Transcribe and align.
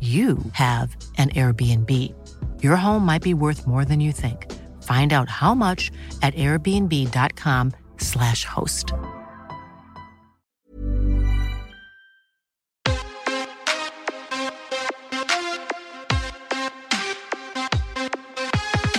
you 0.00 0.38
have 0.52 0.96
an 1.18 1.28
Airbnb. 1.30 2.14
Your 2.62 2.76
home 2.76 3.04
might 3.04 3.20
be 3.22 3.34
worth 3.34 3.66
more 3.66 3.84
than 3.84 4.00
you 4.00 4.12
think. 4.12 4.50
Find 4.82 5.12
out 5.12 5.28
how 5.28 5.54
much 5.54 5.90
at 6.22 6.34
airbnb.com/slash 6.36 8.44
host. 8.46 8.94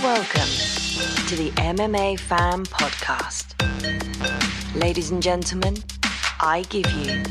Welcome 0.03 0.49
to 1.27 1.35
the 1.35 1.51
MMA 1.57 2.19
Fan 2.19 2.67
Podcast. 2.67 3.55
Ladies 4.75 5.09
and 5.09 5.23
gentlemen, 5.23 5.77
I 6.39 6.63
give 6.69 6.85
you 6.91 7.23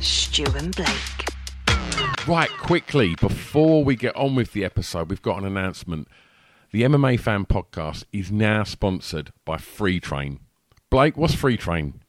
Stu 0.00 0.44
and 0.56 0.76
Blake. 0.76 1.19
Right, 2.30 2.48
quickly, 2.48 3.16
before 3.16 3.82
we 3.82 3.96
get 3.96 4.14
on 4.14 4.36
with 4.36 4.52
the 4.52 4.64
episode, 4.64 5.10
we've 5.10 5.20
got 5.20 5.40
an 5.40 5.44
announcement. 5.44 6.06
The 6.70 6.82
MMA 6.82 7.18
Fan 7.18 7.44
Podcast 7.44 8.04
is 8.12 8.30
now 8.30 8.62
sponsored 8.62 9.32
by 9.44 9.56
Free 9.56 9.98
Train. 9.98 10.38
Blake, 10.90 11.16
what's 11.16 11.34
Free 11.34 11.56
Train? 11.56 12.02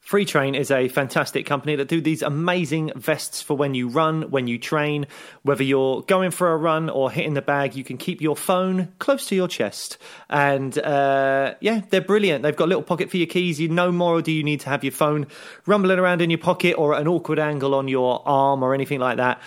Free 0.00 0.24
Train 0.24 0.56
is 0.56 0.72
a 0.72 0.88
fantastic 0.88 1.46
company 1.46 1.76
that 1.76 1.86
do 1.86 2.00
these 2.00 2.22
amazing 2.22 2.90
vests 2.96 3.40
for 3.40 3.56
when 3.56 3.74
you 3.74 3.88
run, 3.88 4.30
when 4.30 4.48
you 4.48 4.58
train. 4.58 5.06
Whether 5.42 5.62
you're 5.62 6.02
going 6.02 6.32
for 6.32 6.50
a 6.50 6.56
run 6.56 6.90
or 6.90 7.08
hitting 7.08 7.34
the 7.34 7.42
bag, 7.42 7.76
you 7.76 7.84
can 7.84 7.98
keep 7.98 8.20
your 8.20 8.34
phone 8.34 8.92
close 8.98 9.26
to 9.26 9.36
your 9.36 9.46
chest. 9.46 9.96
And 10.28 10.76
uh, 10.76 11.54
yeah, 11.60 11.82
they're 11.90 12.00
brilliant. 12.00 12.42
They've 12.42 12.56
got 12.56 12.64
a 12.64 12.66
little 12.66 12.82
pocket 12.82 13.12
for 13.12 13.16
your 13.16 13.28
keys. 13.28 13.60
You 13.60 13.68
no 13.68 13.92
more 13.92 14.22
do 14.22 14.32
you 14.32 14.42
need 14.42 14.58
to 14.62 14.70
have 14.70 14.82
your 14.82 14.92
phone 14.92 15.28
rumbling 15.66 16.00
around 16.00 16.20
in 16.20 16.30
your 16.30 16.40
pocket 16.40 16.72
or 16.72 16.94
at 16.96 17.00
an 17.00 17.06
awkward 17.06 17.38
angle 17.38 17.76
on 17.76 17.86
your 17.86 18.26
arm 18.26 18.64
or 18.64 18.74
anything 18.74 18.98
like 18.98 19.18
that. 19.18 19.40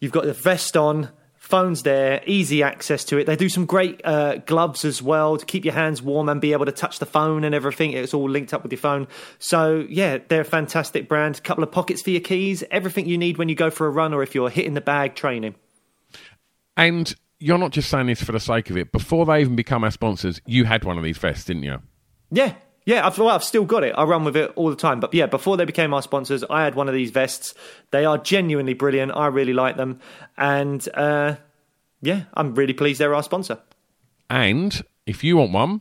You've 0.00 0.12
got 0.12 0.24
the 0.24 0.32
vest 0.32 0.76
on, 0.76 1.10
phone's 1.34 1.82
there, 1.82 2.22
easy 2.26 2.62
access 2.62 3.04
to 3.04 3.18
it. 3.18 3.26
They 3.26 3.36
do 3.36 3.48
some 3.48 3.66
great 3.66 4.00
uh, 4.04 4.36
gloves 4.38 4.84
as 4.84 5.02
well 5.02 5.36
to 5.36 5.44
keep 5.44 5.64
your 5.64 5.74
hands 5.74 6.00
warm 6.00 6.28
and 6.28 6.40
be 6.40 6.52
able 6.52 6.66
to 6.66 6.72
touch 6.72 6.98
the 6.98 7.06
phone 7.06 7.44
and 7.44 7.54
everything. 7.54 7.92
It's 7.92 8.14
all 8.14 8.28
linked 8.28 8.54
up 8.54 8.62
with 8.62 8.72
your 8.72 8.78
phone. 8.78 9.08
So, 9.38 9.86
yeah, 9.88 10.18
they're 10.28 10.42
a 10.42 10.44
fantastic 10.44 11.08
brand. 11.08 11.38
A 11.38 11.40
couple 11.40 11.64
of 11.64 11.70
pockets 11.70 12.02
for 12.02 12.10
your 12.10 12.20
keys, 12.20 12.64
everything 12.70 13.06
you 13.06 13.18
need 13.18 13.36
when 13.36 13.48
you 13.48 13.54
go 13.54 13.70
for 13.70 13.86
a 13.86 13.90
run 13.90 14.14
or 14.14 14.22
if 14.22 14.34
you're 14.34 14.50
hitting 14.50 14.74
the 14.74 14.80
bag 14.80 15.14
training. 15.14 15.54
And 16.76 17.14
you're 17.38 17.58
not 17.58 17.72
just 17.72 17.90
saying 17.90 18.06
this 18.06 18.22
for 18.22 18.32
the 18.32 18.40
sake 18.40 18.70
of 18.70 18.76
it. 18.76 18.92
Before 18.92 19.26
they 19.26 19.40
even 19.40 19.56
become 19.56 19.82
our 19.82 19.90
sponsors, 19.90 20.40
you 20.46 20.64
had 20.64 20.84
one 20.84 20.98
of 20.98 21.04
these 21.04 21.18
vests, 21.18 21.44
didn't 21.44 21.64
you? 21.64 21.78
Yeah, 22.30 22.54
yeah, 22.84 23.06
I've, 23.06 23.18
well, 23.18 23.28
I've 23.28 23.44
still 23.44 23.64
got 23.64 23.84
it. 23.84 23.94
I 23.96 24.04
run 24.04 24.24
with 24.24 24.36
it 24.36 24.52
all 24.56 24.70
the 24.70 24.76
time. 24.76 25.00
But 25.00 25.12
yeah, 25.12 25.26
before 25.26 25.56
they 25.56 25.64
became 25.64 25.92
our 25.92 26.02
sponsors, 26.02 26.42
I 26.48 26.64
had 26.64 26.74
one 26.74 26.88
of 26.88 26.94
these 26.94 27.10
vests. 27.10 27.54
They 27.90 28.04
are 28.04 28.18
genuinely 28.18 28.74
brilliant. 28.74 29.12
I 29.14 29.26
really 29.26 29.52
like 29.52 29.76
them. 29.76 30.00
And 30.36 30.86
uh, 30.94 31.36
yeah, 32.00 32.24
I'm 32.34 32.54
really 32.54 32.72
pleased 32.72 33.00
they're 33.00 33.14
our 33.14 33.22
sponsor. 33.22 33.58
And 34.28 34.82
if 35.06 35.22
you 35.22 35.36
want 35.36 35.52
one, 35.52 35.80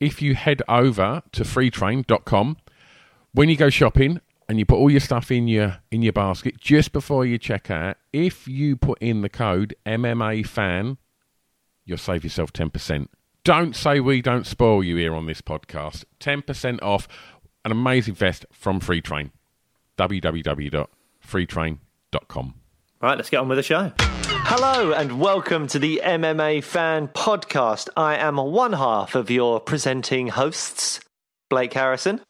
if 0.00 0.22
you 0.22 0.34
head 0.34 0.62
over 0.68 1.22
to 1.32 1.42
freetrain.com, 1.42 2.56
when 3.32 3.48
you 3.48 3.56
go 3.56 3.68
shopping 3.68 4.20
and 4.48 4.58
you 4.58 4.66
put 4.66 4.76
all 4.76 4.90
your 4.90 5.00
stuff 5.00 5.30
in 5.30 5.48
your 5.48 5.78
in 5.90 6.02
your 6.02 6.12
basket 6.12 6.58
just 6.58 6.92
before 6.92 7.26
you 7.26 7.38
check 7.38 7.70
out, 7.70 7.96
if 8.12 8.46
you 8.46 8.76
put 8.76 8.98
in 9.00 9.22
the 9.22 9.28
code 9.28 9.74
MMA 9.84 10.46
fan, 10.46 10.98
you'll 11.84 11.98
save 11.98 12.24
yourself 12.24 12.52
10%. 12.52 13.08
Don't 13.44 13.76
say 13.76 14.00
we 14.00 14.22
don't 14.22 14.46
spoil 14.46 14.82
you 14.82 14.96
here 14.96 15.14
on 15.14 15.26
this 15.26 15.42
podcast. 15.42 16.04
10% 16.18 16.82
off 16.82 17.06
an 17.62 17.70
amazing 17.72 18.14
vest 18.14 18.46
from 18.50 18.80
Free 18.80 19.02
Train. 19.02 19.32
www.freetrain.com. 19.98 22.54
Right, 23.02 23.16
let's 23.18 23.28
get 23.28 23.40
on 23.40 23.48
with 23.48 23.58
the 23.58 23.62
show. 23.62 23.92
Hello 23.98 24.92
and 24.92 25.20
welcome 25.20 25.66
to 25.66 25.78
the 25.78 26.00
MMA 26.02 26.64
Fan 26.64 27.08
Podcast. 27.08 27.90
I 27.98 28.16
am 28.16 28.38
one 28.38 28.72
half 28.72 29.14
of 29.14 29.30
your 29.30 29.60
presenting 29.60 30.28
hosts, 30.28 31.00
Blake 31.50 31.74
Harrison, 31.74 32.22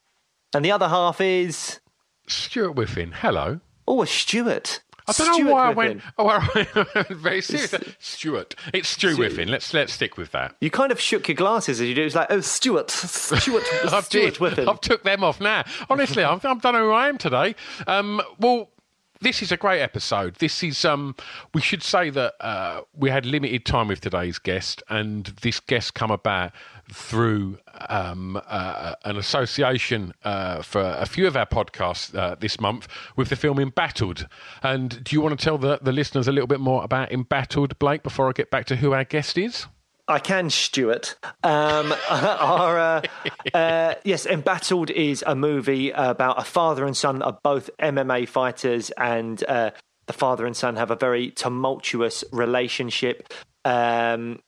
and 0.53 0.65
the 0.65 0.73
other 0.73 0.89
half 0.89 1.21
is 1.21 1.79
Stuart 2.27 2.73
Whiffin, 2.73 3.13
hello. 3.13 3.61
oh, 3.87 4.03
a 4.03 4.07
Stuart. 4.09 4.83
I 5.07 5.13
don't 5.13 5.27
know 5.27 5.35
Stuart 5.35 5.53
why 5.53 5.67
I 5.67 5.71
went. 5.71 6.03
Oh, 6.19 7.05
very 7.11 7.43
serious. 7.43 7.75
Stuart. 7.99 8.55
It's 8.73 8.89
Stu 8.89 9.15
Whiffin. 9.17 9.49
Let's 9.49 9.75
let's 9.75 9.93
stick 9.93 10.17
with 10.17 10.33
that. 10.33 10.57
You 10.61 10.71
kind 10.71 10.93
of 10.93 11.01
shook 11.01 11.29
your 11.29 11.35
glasses 11.35 11.81
as 11.81 11.89
you 11.89 11.95
do. 11.95 12.03
It 12.03 12.05
was 12.05 12.15
like, 12.15 12.29
oh, 12.31 12.41
Stuart, 12.41 12.91
Stuart, 12.91 13.65
I've 13.93 14.05
Stuart. 14.07 14.41
I've 14.41 14.81
took 14.81 15.03
them 15.03 15.23
off 15.23 15.41
now. 15.41 15.65
Honestly, 15.91 16.25
I've, 16.25 16.45
I 16.45 16.55
don't 16.55 16.73
know 16.73 16.87
who 16.87 16.93
I 16.93 17.09
am 17.09 17.19
today. 17.19 17.55
Um, 17.87 18.23
well, 18.39 18.71
this 19.25 19.43
is 19.43 19.51
a 19.51 19.57
great 19.57 19.81
episode. 19.81 20.37
This 20.37 20.63
is. 20.63 20.85
Um, 20.85 21.17
we 21.55 21.61
should 21.61 21.83
say 21.83 22.11
that 22.11 22.35
uh, 22.41 22.83
we 22.95 23.11
had 23.11 23.27
limited 23.27 23.65
time 23.65 23.89
with 23.89 24.01
today's 24.01 24.39
guest, 24.39 24.83
and 24.89 25.27
this 25.43 25.59
guest 25.61 25.95
come 25.95 26.11
about 26.11 26.53
through 26.93 27.59
um, 27.89 28.41
uh, 28.47 28.95
an 29.05 29.17
association 29.17 30.13
uh, 30.25 30.61
for 30.63 30.83
a 30.83 31.07
few 31.07 31.27
of 31.27 31.37
our 31.37 31.47
podcasts 31.47 32.15
uh, 32.15 32.37
this 32.39 32.61
month 32.61 32.87
with 33.17 33.31
the 33.31 33.37
film 33.37 33.59
Embattled. 33.59 34.29
And 34.63 35.03
do 35.03 35.17
you 35.17 35.23
want 35.23 35.39
to 35.39 35.43
tell 35.43 35.57
the, 35.57 35.79
the 35.81 35.93
listeners 35.93 36.29
a 36.29 36.33
little 36.33 36.47
bit 36.47 36.61
more 36.61 36.85
about 36.85 37.11
Embattled, 37.11 37.79
Blake, 37.79 38.03
before 38.03 38.29
I 38.29 38.33
get 38.33 38.51
back 38.51 38.67
to 38.67 38.77
who 38.77 38.93
our 38.93 39.05
guest 39.05 39.39
is? 39.39 39.67
I 40.07 40.19
can, 40.19 40.51
Stuart. 40.51 41.17
Um, 41.43 41.95
our, 42.11 42.79
uh, 42.79 43.03
uh, 43.55 43.95
yes, 44.05 44.27
Embattled 44.27 44.91
is 44.91 45.25
a 45.27 45.35
movie 45.35 45.91
about 45.91 46.39
a 46.39 46.45
father 46.45 46.85
and 46.85 46.97
son 46.97 47.21
that 47.21 47.27
are 47.27 47.39
both 47.43 47.71
MMA 47.79 48.29
fighters, 48.29 48.91
and 48.91 49.43
uh, 49.49 49.71
the 50.07 50.13
father 50.13 50.47
and 50.47 50.57
son 50.57 50.77
have 50.77 50.91
a 50.91 50.97
very 50.97 51.31
tumultuous 51.31 52.25
relationship. 52.33 53.33
Um, 53.65 54.41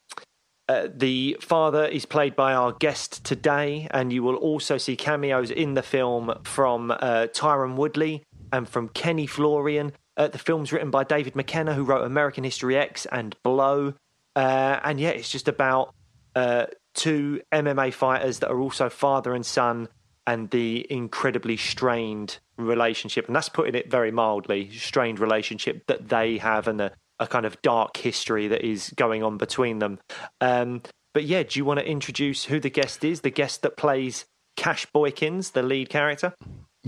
uh, 0.69 0.89
the 0.94 1.37
father 1.41 1.87
is 1.87 2.05
played 2.05 2.34
by 2.34 2.53
our 2.53 2.73
guest 2.73 3.25
today, 3.25 3.87
and 3.93 4.12
you 4.12 4.23
will 4.23 4.34
also 4.34 4.78
see 4.78 4.97
cameos 4.97 5.50
in 5.50 5.75
the 5.75 5.83
film 5.83 6.34
from 6.44 6.91
uh, 6.91 7.28
Tyron 7.33 7.77
Woodley 7.77 8.25
and 8.53 8.69
from 8.69 8.88
Kenny 8.88 9.27
Florian. 9.27 9.93
Uh, 10.17 10.28
the 10.28 10.38
film's 10.38 10.73
written 10.73 10.91
by 10.91 11.05
David 11.05 11.37
McKenna, 11.37 11.75
who 11.75 11.84
wrote 11.84 12.05
American 12.05 12.43
History 12.43 12.76
X 12.76 13.06
and 13.12 13.37
Blow. 13.43 13.94
Uh, 14.37 14.79
and 14.85 15.00
yeah, 15.00 15.09
it's 15.09 15.31
just 15.31 15.49
about 15.49 15.94
uh, 16.37 16.67
two 16.94 17.41
MMA 17.53 17.93
fighters 17.93 18.41
that 18.41 18.50
are 18.50 18.61
also 18.61 18.88
father 18.91 19.35
and 19.35 19.44
son, 19.44 19.88
and 20.27 20.50
the 20.50 20.87
incredibly 20.91 21.56
strained 21.56 22.38
relationship. 22.59 23.27
And 23.27 23.35
that's 23.35 23.49
putting 23.49 23.75
it 23.75 23.91
very 23.91 24.11
mildly 24.11 24.71
strained 24.71 25.19
relationship 25.19 25.87
that 25.87 26.09
they 26.09 26.37
have, 26.38 26.69
and 26.69 26.81
a, 26.81 26.93
a 27.19 27.27
kind 27.27 27.47
of 27.47 27.61
dark 27.62 27.97
history 27.97 28.49
that 28.49 28.62
is 28.62 28.91
going 28.91 29.23
on 29.23 29.38
between 29.38 29.79
them. 29.79 29.99
Um, 30.41 30.82
but 31.15 31.25
yeah, 31.25 31.43
do 31.43 31.59
you 31.59 31.65
want 31.65 31.81
to 31.81 31.89
introduce 31.89 32.44
who 32.44 32.61
the 32.61 32.69
guest 32.69 33.03
is? 33.03 33.23
The 33.23 33.31
guest 33.31 33.62
that 33.62 33.79
plays 33.79 34.27
Cash 34.56 34.87
Boykins, 34.94 35.53
the 35.53 35.62
lead 35.62 35.89
character? 35.89 36.35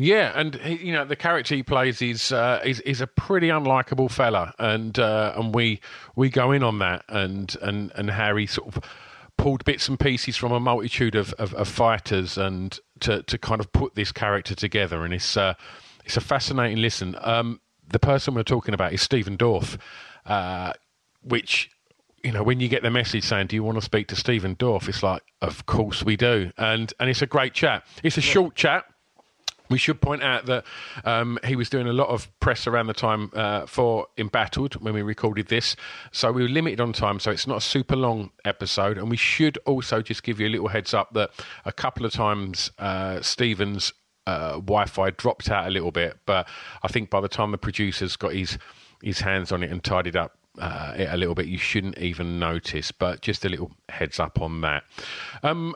Yeah, 0.00 0.32
and 0.34 0.54
he, 0.54 0.86
you 0.86 0.92
know 0.92 1.04
the 1.04 1.16
character 1.16 1.56
he 1.56 1.64
plays 1.64 2.00
is 2.00 2.30
uh, 2.30 2.60
is 2.64 2.78
is 2.80 3.00
a 3.00 3.06
pretty 3.06 3.48
unlikable 3.48 4.08
fella, 4.10 4.54
and 4.58 4.96
uh, 4.96 5.32
and 5.36 5.52
we 5.52 5.80
we 6.14 6.30
go 6.30 6.52
in 6.52 6.62
on 6.62 6.78
that, 6.78 7.04
and 7.08 7.54
and 7.60 7.90
and 7.96 8.10
Harry 8.10 8.46
sort 8.46 8.76
of 8.76 8.84
pulled 9.36 9.64
bits 9.64 9.88
and 9.88 9.98
pieces 9.98 10.36
from 10.36 10.52
a 10.52 10.60
multitude 10.60 11.14
of, 11.14 11.32
of, 11.34 11.52
of 11.54 11.66
fighters, 11.66 12.38
and 12.38 12.78
to 13.00 13.24
to 13.24 13.38
kind 13.38 13.60
of 13.60 13.72
put 13.72 13.96
this 13.96 14.12
character 14.12 14.54
together, 14.54 15.04
and 15.04 15.12
it's 15.12 15.36
uh, 15.36 15.54
it's 16.04 16.16
a 16.16 16.20
fascinating 16.20 16.78
listen. 16.78 17.16
Um, 17.20 17.60
the 17.88 17.98
person 17.98 18.34
we're 18.34 18.44
talking 18.44 18.74
about 18.74 18.92
is 18.92 19.02
Stephen 19.02 19.36
Dorff, 19.36 19.78
uh, 20.26 20.74
which 21.22 21.70
you 22.22 22.30
know, 22.32 22.42
when 22.44 22.60
you 22.60 22.68
get 22.68 22.82
the 22.84 22.90
message 22.90 23.24
saying, 23.24 23.48
"Do 23.48 23.56
you 23.56 23.64
want 23.64 23.78
to 23.78 23.84
speak 23.84 24.06
to 24.08 24.16
Stephen 24.16 24.54
Dorff?" 24.54 24.88
It's 24.88 25.02
like, 25.02 25.22
"Of 25.40 25.66
course 25.66 26.04
we 26.04 26.16
do," 26.16 26.52
and 26.56 26.92
and 27.00 27.10
it's 27.10 27.22
a 27.22 27.26
great 27.26 27.52
chat. 27.52 27.84
It's 28.04 28.16
a 28.16 28.20
short 28.20 28.54
chat. 28.54 28.84
We 29.70 29.78
should 29.78 30.00
point 30.00 30.22
out 30.22 30.46
that 30.46 30.64
um, 31.04 31.38
he 31.44 31.56
was 31.56 31.68
doing 31.68 31.86
a 31.86 31.92
lot 31.92 32.08
of 32.08 32.28
press 32.40 32.66
around 32.66 32.86
the 32.86 32.94
time 32.94 33.30
uh, 33.34 33.66
for 33.66 34.06
Embattled 34.16 34.74
when 34.82 34.94
we 34.94 35.02
recorded 35.02 35.48
this. 35.48 35.76
So 36.12 36.32
we 36.32 36.42
were 36.42 36.48
limited 36.48 36.80
on 36.80 36.92
time, 36.92 37.20
so 37.20 37.30
it's 37.30 37.46
not 37.46 37.58
a 37.58 37.60
super 37.60 37.96
long 37.96 38.30
episode. 38.44 38.98
And 38.98 39.10
we 39.10 39.16
should 39.16 39.58
also 39.66 40.02
just 40.02 40.22
give 40.22 40.40
you 40.40 40.48
a 40.48 40.50
little 40.50 40.68
heads 40.68 40.94
up 40.94 41.12
that 41.14 41.30
a 41.64 41.72
couple 41.72 42.06
of 42.06 42.12
times 42.12 42.70
uh, 42.78 43.20
Stephen's 43.20 43.92
uh, 44.26 44.52
Wi 44.52 44.84
Fi 44.86 45.10
dropped 45.10 45.50
out 45.50 45.66
a 45.66 45.70
little 45.70 45.90
bit. 45.90 46.18
But 46.26 46.48
I 46.82 46.88
think 46.88 47.10
by 47.10 47.20
the 47.20 47.28
time 47.28 47.50
the 47.50 47.58
producers 47.58 48.16
got 48.16 48.32
his, 48.32 48.58
his 49.02 49.20
hands 49.20 49.52
on 49.52 49.62
it 49.62 49.70
and 49.70 49.82
tidied 49.82 50.16
up, 50.16 50.36
uh, 50.58 50.94
it 50.96 51.08
a 51.10 51.16
little 51.16 51.34
bit, 51.34 51.46
you 51.46 51.58
shouldn't 51.58 51.98
even 51.98 52.38
notice. 52.38 52.90
But 52.90 53.20
just 53.20 53.44
a 53.44 53.48
little 53.48 53.72
heads 53.88 54.18
up 54.18 54.40
on 54.40 54.60
that. 54.62 54.84
Um, 55.42 55.74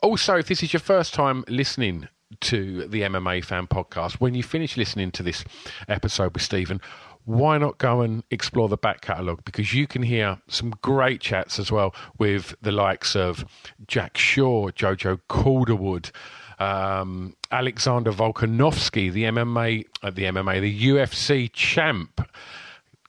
also, 0.00 0.36
if 0.36 0.46
this 0.46 0.62
is 0.62 0.72
your 0.72 0.80
first 0.80 1.12
time 1.14 1.44
listening 1.48 2.08
to 2.40 2.86
the 2.86 3.02
MMA 3.02 3.44
Fan 3.44 3.66
Podcast, 3.66 4.14
when 4.14 4.34
you 4.34 4.42
finish 4.42 4.76
listening 4.76 5.10
to 5.12 5.22
this 5.22 5.44
episode 5.88 6.34
with 6.34 6.42
Stephen, 6.42 6.80
why 7.24 7.58
not 7.58 7.76
go 7.76 8.00
and 8.00 8.22
explore 8.30 8.68
the 8.68 8.76
back 8.76 9.02
catalogue? 9.02 9.42
Because 9.44 9.74
you 9.74 9.86
can 9.86 10.02
hear 10.02 10.38
some 10.48 10.70
great 10.82 11.20
chats 11.20 11.58
as 11.58 11.70
well 11.70 11.94
with 12.18 12.54
the 12.62 12.72
likes 12.72 13.14
of 13.14 13.44
Jack 13.86 14.16
Shaw, 14.16 14.70
Jojo 14.70 15.20
Calderwood, 15.28 16.10
um, 16.58 17.36
Alexander 17.50 18.12
Volkanovski, 18.12 19.12
the 19.12 19.24
MMA, 19.24 19.84
uh, 20.02 20.10
the 20.10 20.24
MMA, 20.24 20.60
the 20.60 20.88
UFC 20.88 21.52
champ. 21.52 22.26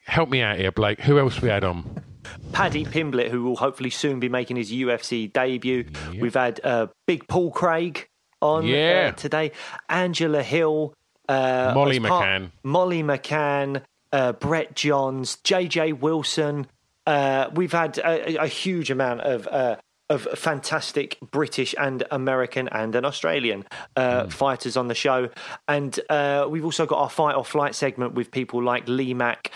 Help 0.05 0.29
me 0.29 0.41
out 0.41 0.57
here, 0.57 0.71
Blake. 0.71 0.99
Who 1.01 1.17
else 1.17 1.41
we 1.41 1.47
had 1.47 1.63
on? 1.63 2.03
Paddy 2.51 2.83
Pimblett, 2.83 3.29
who 3.29 3.43
will 3.43 3.55
hopefully 3.55 3.89
soon 3.89 4.19
be 4.19 4.27
making 4.27 4.57
his 4.57 4.71
UFC 4.71 5.31
debut. 5.31 5.85
We've 6.19 6.33
had 6.33 6.59
uh, 6.63 6.87
Big 7.07 7.27
Paul 7.27 7.51
Craig 7.51 8.08
on 8.41 8.65
Yeah. 8.65 9.11
uh, 9.13 9.17
today. 9.17 9.51
Angela 9.89 10.43
Hill. 10.43 10.93
Uh, 11.27 11.71
Molly 11.75 11.99
McCann. 11.99 12.51
Molly 12.63 13.03
McCann. 13.03 13.81
Uh, 14.11 14.31
Brett 14.33 14.75
Johns. 14.75 15.37
JJ 15.43 15.99
Wilson. 15.99 16.67
Uh, 17.05 17.49
we've 17.53 17.71
had 17.71 17.97
a, 17.99 18.43
a 18.43 18.47
huge 18.47 18.91
amount 18.91 19.21
of. 19.21 19.47
Uh, 19.47 19.75
of 20.11 20.23
fantastic 20.39 21.19
British 21.29 21.75
and 21.77 22.03
American 22.09 22.67
and 22.69 22.95
an 22.95 23.05
Australian 23.05 23.63
uh, 23.95 24.23
Hmm. 24.23 24.29
fighters 24.29 24.75
on 24.75 24.87
the 24.87 24.95
show, 24.95 25.29
and 25.67 25.99
uh, 26.09 26.47
we've 26.49 26.65
also 26.65 26.87
got 26.87 26.97
our 26.97 27.11
fight 27.11 27.35
or 27.35 27.45
flight 27.45 27.75
segment 27.75 28.15
with 28.15 28.31
people 28.31 28.63
like 28.63 28.87
Lee 28.87 29.13
Mack, 29.13 29.51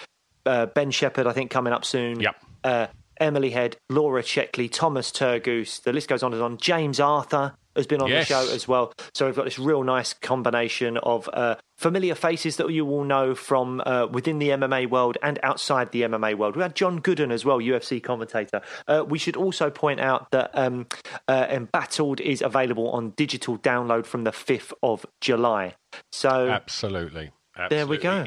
uh, 0.46 0.68
Ben 0.68 0.92
Shepherd, 0.92 1.26
I 1.26 1.32
think 1.34 1.50
coming 1.50 1.74
up 1.74 1.84
soon. 1.84 2.20
Yep. 2.20 2.36
Uh, 2.64 2.86
Emily 3.20 3.50
Head, 3.50 3.78
Laura 3.90 4.22
Checkley, 4.22 4.72
Thomas 4.72 5.12
Turgoose. 5.12 5.82
The 5.82 5.92
list 5.92 6.08
goes 6.08 6.22
on 6.22 6.34
and 6.34 6.42
on. 6.44 6.58
James 6.58 7.00
Arthur 7.00 7.56
has 7.75 7.88
been 7.88 8.02
on 8.02 8.10
Yes. 8.10 8.28
the 8.28 8.34
show 8.46 8.54
as 8.54 8.68
well. 8.68 8.94
So 9.14 9.25
we've 9.25 9.36
got 9.36 9.46
this 9.46 9.60
real 9.60 9.84
nice 9.84 10.14
combination 10.14 10.98
of 10.98 11.30
uh, 11.34 11.56
familiar 11.78 12.16
faces 12.16 12.58
that 12.58 12.70
you 12.70 12.86
will 12.86 13.04
know 13.04 13.36
from 13.36 13.81
uh, 13.86 14.08
within 14.12 14.40
the 14.40 14.50
MMA 14.50 14.90
world 14.90 15.18
and 15.24 15.40
outside 15.44 15.92
the 15.92 16.02
MMA 16.04 16.36
world. 16.36 16.56
We 16.56 16.62
had 16.62 16.75
John 16.75 17.02
Gooden 17.02 17.31
as 17.31 17.44
well, 17.46 17.60
UFC 17.60 18.02
commentator. 18.02 18.62
Uh, 18.88 19.04
we 19.08 19.18
should 19.18 19.36
also 19.36 19.70
point 19.70 20.00
out 20.00 20.31
that 20.31 20.52
um, 20.54 20.88
uh, 21.28 21.48
Embattled 21.50 22.22
is 22.22 22.42
available 22.42 22.90
on 22.92 23.12
digital 23.12 23.58
download 23.58 24.06
from 24.06 24.24
the 24.24 24.31
5th 24.31 24.74
of 24.84 25.06
July. 25.22 25.75
So 26.12 26.50
Absolutely. 26.50 27.31
There 27.70 27.86
we 27.86 27.98
go. 27.98 28.26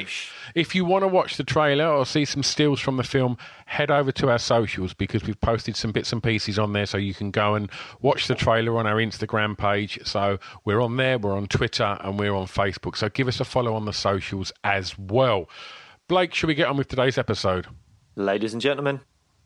If 0.54 0.74
you 0.74 0.84
want 0.84 1.02
to 1.02 1.08
watch 1.08 1.36
the 1.36 1.44
trailer 1.44 1.86
or 1.86 2.06
see 2.06 2.24
some 2.24 2.42
stills 2.42 2.80
from 2.80 2.96
the 2.96 3.02
film, 3.02 3.36
head 3.66 3.90
over 3.90 4.12
to 4.12 4.30
our 4.30 4.38
socials 4.38 4.94
because 4.94 5.24
we've 5.24 5.40
posted 5.40 5.76
some 5.76 5.90
bits 5.92 6.12
and 6.12 6.22
pieces 6.22 6.58
on 6.58 6.72
there 6.72 6.86
so 6.86 6.96
you 6.96 7.12
can 7.14 7.30
go 7.30 7.54
and 7.54 7.70
watch 8.00 8.28
the 8.28 8.34
trailer 8.34 8.78
on 8.78 8.86
our 8.86 8.96
Instagram 8.96 9.58
page. 9.58 9.98
So 10.04 10.38
we're 10.64 10.80
on 10.80 10.96
there, 10.96 11.18
we're 11.18 11.36
on 11.36 11.48
Twitter, 11.48 11.98
and 12.00 12.18
we're 12.18 12.34
on 12.34 12.46
Facebook. 12.46 12.96
So 12.96 13.08
give 13.08 13.26
us 13.26 13.40
a 13.40 13.44
follow 13.44 13.74
on 13.74 13.84
the 13.84 13.92
socials 13.92 14.52
as 14.62 14.96
well. 14.98 15.48
Blake, 16.08 16.32
should 16.32 16.46
we 16.46 16.54
get 16.54 16.68
on 16.68 16.76
with 16.76 16.88
today's 16.88 17.18
episode? 17.18 17.66
Ladies 18.14 18.52
and 18.52 18.62
gentlemen, 18.62 19.00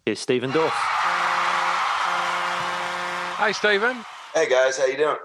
here's 0.04 0.20
Stephen 0.20 0.52
Dorff. 0.52 0.72
Hey, 3.38 3.52
Stephen. 3.54 4.04
Hey 4.34 4.48
guys, 4.48 4.76
how 4.76 4.84
you 4.84 4.98
doing? 4.98 5.16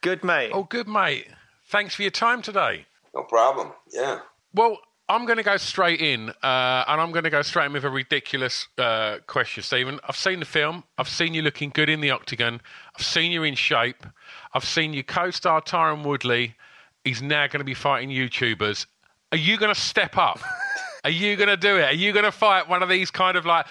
Good, 0.00 0.22
mate. 0.22 0.52
Oh, 0.54 0.62
good, 0.62 0.86
mate. 0.86 1.26
Thanks 1.66 1.96
for 1.96 2.02
your 2.02 2.12
time 2.12 2.40
today. 2.40 2.86
No 3.14 3.22
problem. 3.22 3.72
Yeah. 3.92 4.20
Well, 4.54 4.78
I'm 5.08 5.26
going 5.26 5.36
to 5.36 5.42
go 5.42 5.58
straight 5.58 6.00
in, 6.00 6.30
uh, 6.30 6.84
and 6.88 7.00
I'm 7.00 7.12
going 7.12 7.24
to 7.24 7.30
go 7.30 7.42
straight 7.42 7.66
in 7.66 7.72
with 7.74 7.84
a 7.84 7.90
ridiculous 7.90 8.68
uh, 8.78 9.18
question, 9.26 9.62
Stephen. 9.62 10.00
I've 10.08 10.16
seen 10.16 10.40
the 10.40 10.46
film. 10.46 10.84
I've 10.96 11.08
seen 11.08 11.34
you 11.34 11.42
looking 11.42 11.70
good 11.70 11.90
in 11.90 12.00
the 12.00 12.10
octagon. 12.10 12.60
I've 12.98 13.04
seen 13.04 13.30
you 13.30 13.42
in 13.42 13.54
shape. 13.54 14.06
I've 14.54 14.64
seen 14.64 14.94
your 14.94 15.02
co-star 15.02 15.60
Tyron 15.60 16.04
Woodley. 16.04 16.54
He's 17.04 17.20
now 17.20 17.46
going 17.48 17.60
to 17.60 17.64
be 17.64 17.74
fighting 17.74 18.08
YouTubers. 18.08 18.86
Are 19.30 19.38
you 19.38 19.58
going 19.58 19.74
to 19.74 19.80
step 19.80 20.16
up? 20.16 20.40
Are 21.04 21.10
you 21.10 21.36
going 21.36 21.50
to 21.50 21.56
do 21.58 21.76
it? 21.76 21.84
Are 21.84 21.94
you 21.94 22.12
going 22.12 22.24
to 22.24 22.32
fight 22.32 22.66
one 22.68 22.82
of 22.82 22.88
these 22.88 23.10
kind 23.10 23.36
of 23.36 23.44
like 23.44 23.66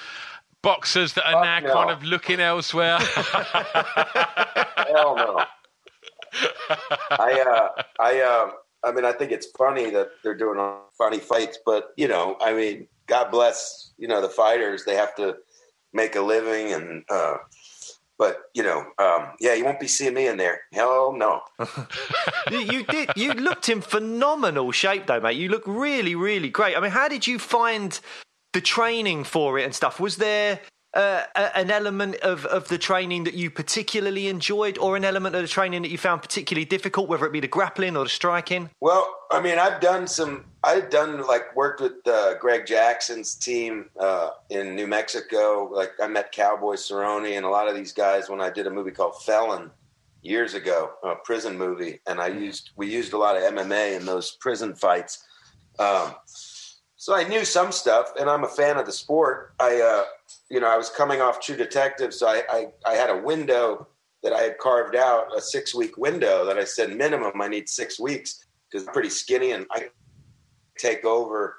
boxers 0.61 1.13
that 1.13 1.27
are 1.27 1.43
now 1.43 1.59
no. 1.59 1.73
kind 1.73 1.89
of 1.89 2.03
looking 2.03 2.39
elsewhere? 2.39 2.99
Hell 4.87 5.15
no. 5.15 5.43
I 7.11 7.41
uh 7.41 7.83
I 7.99 8.21
uh 8.21 8.51
I 8.83 8.91
mean 8.91 9.05
I 9.05 9.11
think 9.11 9.31
it's 9.31 9.47
funny 9.57 9.89
that 9.91 10.09
they're 10.23 10.35
doing 10.35 10.59
funny 10.97 11.19
fights, 11.19 11.57
but 11.65 11.93
you 11.97 12.07
know, 12.07 12.37
I 12.41 12.53
mean, 12.53 12.87
God 13.07 13.31
bless, 13.31 13.91
you 13.97 14.07
know, 14.07 14.21
the 14.21 14.29
fighters, 14.29 14.85
they 14.85 14.95
have 14.95 15.15
to 15.15 15.37
make 15.93 16.15
a 16.15 16.21
living 16.21 16.73
and 16.73 17.03
uh 17.09 17.37
but 18.17 18.43
you 18.53 18.63
know, 18.63 18.85
um, 18.99 19.31
yeah, 19.39 19.53
you 19.53 19.65
won't 19.65 19.79
be 19.79 19.87
seeing 19.87 20.13
me 20.13 20.27
in 20.27 20.37
there. 20.37 20.61
Hell 20.71 21.13
no. 21.13 21.41
you, 22.51 22.59
you 22.59 22.83
did. 22.83 23.09
You 23.15 23.33
looked 23.33 23.69
in 23.69 23.81
phenomenal 23.81 24.71
shape, 24.71 25.07
though, 25.07 25.19
mate. 25.19 25.35
You 25.35 25.49
look 25.49 25.63
really, 25.65 26.15
really 26.15 26.49
great. 26.49 26.77
I 26.77 26.79
mean, 26.79 26.91
how 26.91 27.07
did 27.07 27.25
you 27.25 27.39
find 27.39 27.99
the 28.53 28.61
training 28.61 29.23
for 29.23 29.57
it 29.57 29.63
and 29.63 29.73
stuff? 29.73 29.99
Was 29.99 30.17
there 30.17 30.61
uh, 30.93 31.23
an 31.55 31.71
element 31.71 32.15
of, 32.17 32.45
of 32.45 32.67
the 32.67 32.77
training 32.77 33.23
that 33.23 33.33
you 33.33 33.49
particularly 33.49 34.27
enjoyed, 34.27 34.77
or 34.77 34.95
an 34.95 35.03
element 35.03 35.35
of 35.35 35.41
the 35.41 35.47
training 35.47 35.81
that 35.81 35.89
you 35.89 35.97
found 35.97 36.21
particularly 36.21 36.65
difficult, 36.65 37.09
whether 37.09 37.25
it 37.25 37.31
be 37.31 37.39
the 37.39 37.47
grappling 37.47 37.97
or 37.97 38.03
the 38.03 38.09
striking? 38.09 38.69
Well, 38.79 39.13
I 39.31 39.41
mean, 39.41 39.57
I've 39.57 39.81
done 39.81 40.07
some. 40.07 40.45
I've 40.63 40.89
done 40.89 41.25
like 41.25 41.55
worked 41.55 41.81
with 41.81 42.07
uh, 42.07 42.35
Greg 42.35 42.65
Jackson's 42.65 43.35
team 43.35 43.89
uh, 43.99 44.29
in 44.49 44.75
New 44.75 44.87
Mexico. 44.87 45.69
Like 45.73 45.93
I 46.01 46.07
met 46.07 46.31
Cowboy 46.31 46.75
Cerrone 46.75 47.35
and 47.35 47.45
a 47.45 47.49
lot 47.49 47.67
of 47.67 47.75
these 47.75 47.91
guys 47.91 48.29
when 48.29 48.39
I 48.39 48.49
did 48.49 48.67
a 48.67 48.69
movie 48.69 48.91
called 48.91 49.21
Felon 49.23 49.71
years 50.21 50.53
ago, 50.53 50.91
a 51.03 51.15
prison 51.15 51.57
movie, 51.57 51.99
and 52.07 52.19
I 52.21 52.27
used 52.27 52.69
we 52.75 52.87
used 52.87 53.13
a 53.13 53.17
lot 53.17 53.35
of 53.35 53.43
MMA 53.43 53.97
in 53.97 54.05
those 54.05 54.31
prison 54.31 54.75
fights. 54.75 55.25
Um, 55.79 56.13
so 57.03 57.13
I 57.13 57.25
knew 57.25 57.43
some 57.43 57.73
stuff, 57.73 58.13
and 58.17 58.29
I'm 58.29 58.45
a 58.45 58.47
fan 58.47 58.77
of 58.77 58.85
the 58.85 58.93
sport. 58.93 59.55
I, 59.59 59.81
uh, 59.81 60.03
you 60.49 60.61
know, 60.61 60.67
I 60.67 60.77
was 60.77 60.89
coming 60.89 61.19
off 61.19 61.41
True 61.41 61.57
Detective, 61.57 62.13
so 62.13 62.27
I, 62.29 62.43
I, 62.49 62.67
I 62.85 62.93
had 62.93 63.09
a 63.09 63.17
window 63.17 63.89
that 64.23 64.31
I 64.31 64.39
had 64.39 64.57
carved 64.57 64.95
out, 64.95 65.25
a 65.35 65.41
six 65.41 65.75
week 65.75 65.97
window 65.97 66.45
that 66.45 66.57
I 66.57 66.63
said 66.63 66.95
minimum 66.95 67.41
I 67.41 67.49
need 67.49 67.67
six 67.67 67.99
weeks 67.99 68.45
because 68.71 68.87
I'm 68.87 68.93
pretty 68.93 69.09
skinny 69.09 69.51
and 69.51 69.65
I 69.69 69.89
take 70.77 71.03
over, 71.03 71.57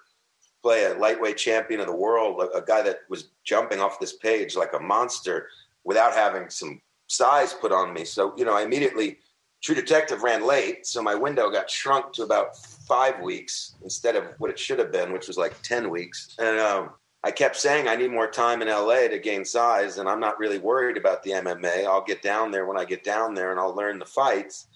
play 0.63 0.87
a 0.87 0.95
lightweight 0.95 1.37
champion 1.37 1.79
of 1.81 1.89
the 1.89 1.95
world, 1.95 2.41
a, 2.41 2.57
a 2.57 2.65
guy 2.65 2.81
that 2.81 3.01
was 3.11 3.29
jumping 3.45 3.81
off 3.81 4.01
this 4.01 4.15
page 4.15 4.57
like 4.57 4.73
a 4.73 4.81
monster 4.81 5.49
without 5.85 6.15
having 6.15 6.49
some 6.49 6.81
size 7.09 7.53
put 7.53 7.71
on 7.71 7.93
me. 7.93 8.07
So, 8.07 8.33
you 8.39 8.47
know, 8.47 8.57
I 8.57 8.63
immediately, 8.63 9.19
True 9.65 9.75
Detective 9.75 10.23
ran 10.23 10.47
late, 10.47 10.87
so 10.87 11.03
my 11.03 11.15
window 11.15 11.49
got 11.49 11.71
shrunk 11.71 12.13
to 12.13 12.23
about 12.23 12.55
five 12.55 13.19
weeks 13.23 13.77
instead 13.83 14.15
of 14.15 14.25
what 14.37 14.51
it 14.51 14.59
should 14.59 14.79
have 14.79 14.93
been, 14.93 15.11
which 15.11 15.27
was 15.27 15.39
like 15.39 15.55
10 15.63 15.89
weeks. 15.89 16.37
And 16.39 16.61
um, 16.61 16.91
I 17.23 17.31
kept 17.31 17.57
saying 17.57 17.89
I 17.89 17.97
need 17.97 18.11
more 18.11 18.31
time 18.31 18.61
in 18.61 18.69
LA 18.69 19.09
to 19.09 19.19
gain 19.19 19.43
size, 19.43 19.97
and 19.97 20.07
I'm 20.07 20.21
not 20.21 20.39
really 20.39 20.59
worried 20.59 20.99
about 20.99 21.23
the 21.23 21.31
MMA. 21.31 21.87
I'll 21.87 22.05
get 22.05 22.21
down 22.21 22.51
there 22.51 22.67
when 22.67 22.77
I 22.77 22.85
get 22.85 23.05
down 23.05 23.33
there, 23.33 23.53
and 23.53 23.59
I'll 23.59 23.75
learn 23.75 23.99
the 23.99 24.05
fights. 24.05 24.67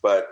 But 0.00 0.26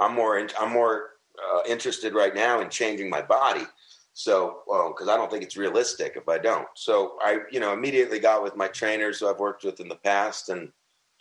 I'm 0.00 0.16
more 0.16 0.38
in, 0.38 0.48
I'm 0.58 0.72
more 0.72 1.10
uh, 1.38 1.60
interested 1.68 2.12
right 2.12 2.34
now 2.34 2.60
in 2.60 2.70
changing 2.70 3.08
my 3.08 3.22
body. 3.22 3.66
So, 4.14 4.62
because 4.88 5.08
I 5.08 5.16
don't 5.16 5.30
think 5.30 5.44
it's 5.44 5.56
realistic 5.56 6.14
if 6.16 6.28
I 6.28 6.38
don't. 6.38 6.66
So 6.74 7.18
I, 7.20 7.38
you 7.52 7.60
know, 7.60 7.72
immediately 7.72 8.18
got 8.18 8.42
with 8.42 8.56
my 8.56 8.66
trainers 8.66 9.20
who 9.20 9.28
I've 9.28 9.38
worked 9.38 9.62
with 9.62 9.78
in 9.78 9.88
the 9.88 9.94
past 9.94 10.48
and 10.48 10.72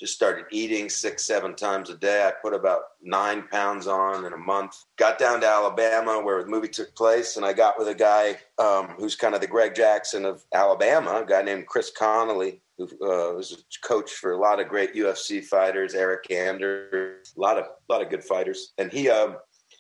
just 0.04 0.16
started 0.16 0.44
eating 0.52 0.90
six, 0.90 1.24
seven 1.24 1.56
times 1.56 1.90
a 1.90 1.96
day. 1.96 2.28
I 2.28 2.34
put 2.42 2.54
about 2.54 2.82
nine 3.02 3.48
pounds 3.50 3.88
on 3.88 4.26
in 4.26 4.34
a 4.34 4.38
month. 4.38 4.84
Got 4.98 5.18
down 5.18 5.40
to 5.40 5.48
Alabama 5.48 6.20
where 6.22 6.44
the 6.44 6.50
movie 6.50 6.68
took 6.68 6.94
place, 6.94 7.38
and 7.38 7.46
I 7.46 7.54
got 7.54 7.80
with 7.80 7.88
a 7.88 7.96
guy 7.96 8.38
um, 8.60 8.96
who's 8.98 9.16
kind 9.16 9.34
of 9.34 9.40
the 9.40 9.48
Greg 9.48 9.74
Jackson 9.74 10.26
of 10.26 10.44
Alabama, 10.54 11.22
a 11.22 11.26
guy 11.26 11.42
named 11.42 11.68
Chris 11.68 11.90
Connolly, 11.90 12.60
who 12.78 12.84
uh, 13.02 13.34
was 13.34 13.54
a 13.54 13.88
coach 13.88 14.12
for 14.12 14.34
a 14.34 14.38
lot 14.38 14.60
of 14.60 14.68
great 14.68 14.94
UFC 14.94 15.42
fighters, 15.42 15.94
Eric 15.94 16.30
Anders, 16.30 17.34
a 17.38 17.40
lot 17.40 17.58
of 17.58 17.64
a 17.64 17.94
lot 17.94 18.02
of 18.02 18.10
good 18.10 18.24
fighters, 18.24 18.74
and 18.78 18.92
he. 18.92 19.10
Um, 19.10 19.38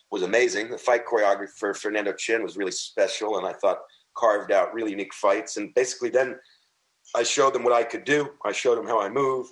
was 0.09 0.21
amazing. 0.21 0.69
The 0.69 0.77
fight 0.77 1.07
choreographer 1.07 1.75
Fernando 1.75 2.13
Chien 2.13 2.43
was 2.43 2.55
really 2.55 2.71
special, 2.71 3.39
and 3.39 3.47
I 3.47 3.53
thought 3.53 3.79
carved 4.15 4.51
out 4.51 4.71
really 4.71 4.91
unique 4.91 5.13
fights. 5.13 5.57
And 5.57 5.73
basically, 5.73 6.11
then 6.11 6.35
I 7.15 7.23
showed 7.23 7.53
them 7.53 7.63
what 7.63 7.73
I 7.73 7.83
could 7.83 8.03
do. 8.03 8.29
I 8.45 8.51
showed 8.51 8.77
them 8.77 8.85
how 8.85 9.01
I 9.01 9.09
move. 9.09 9.47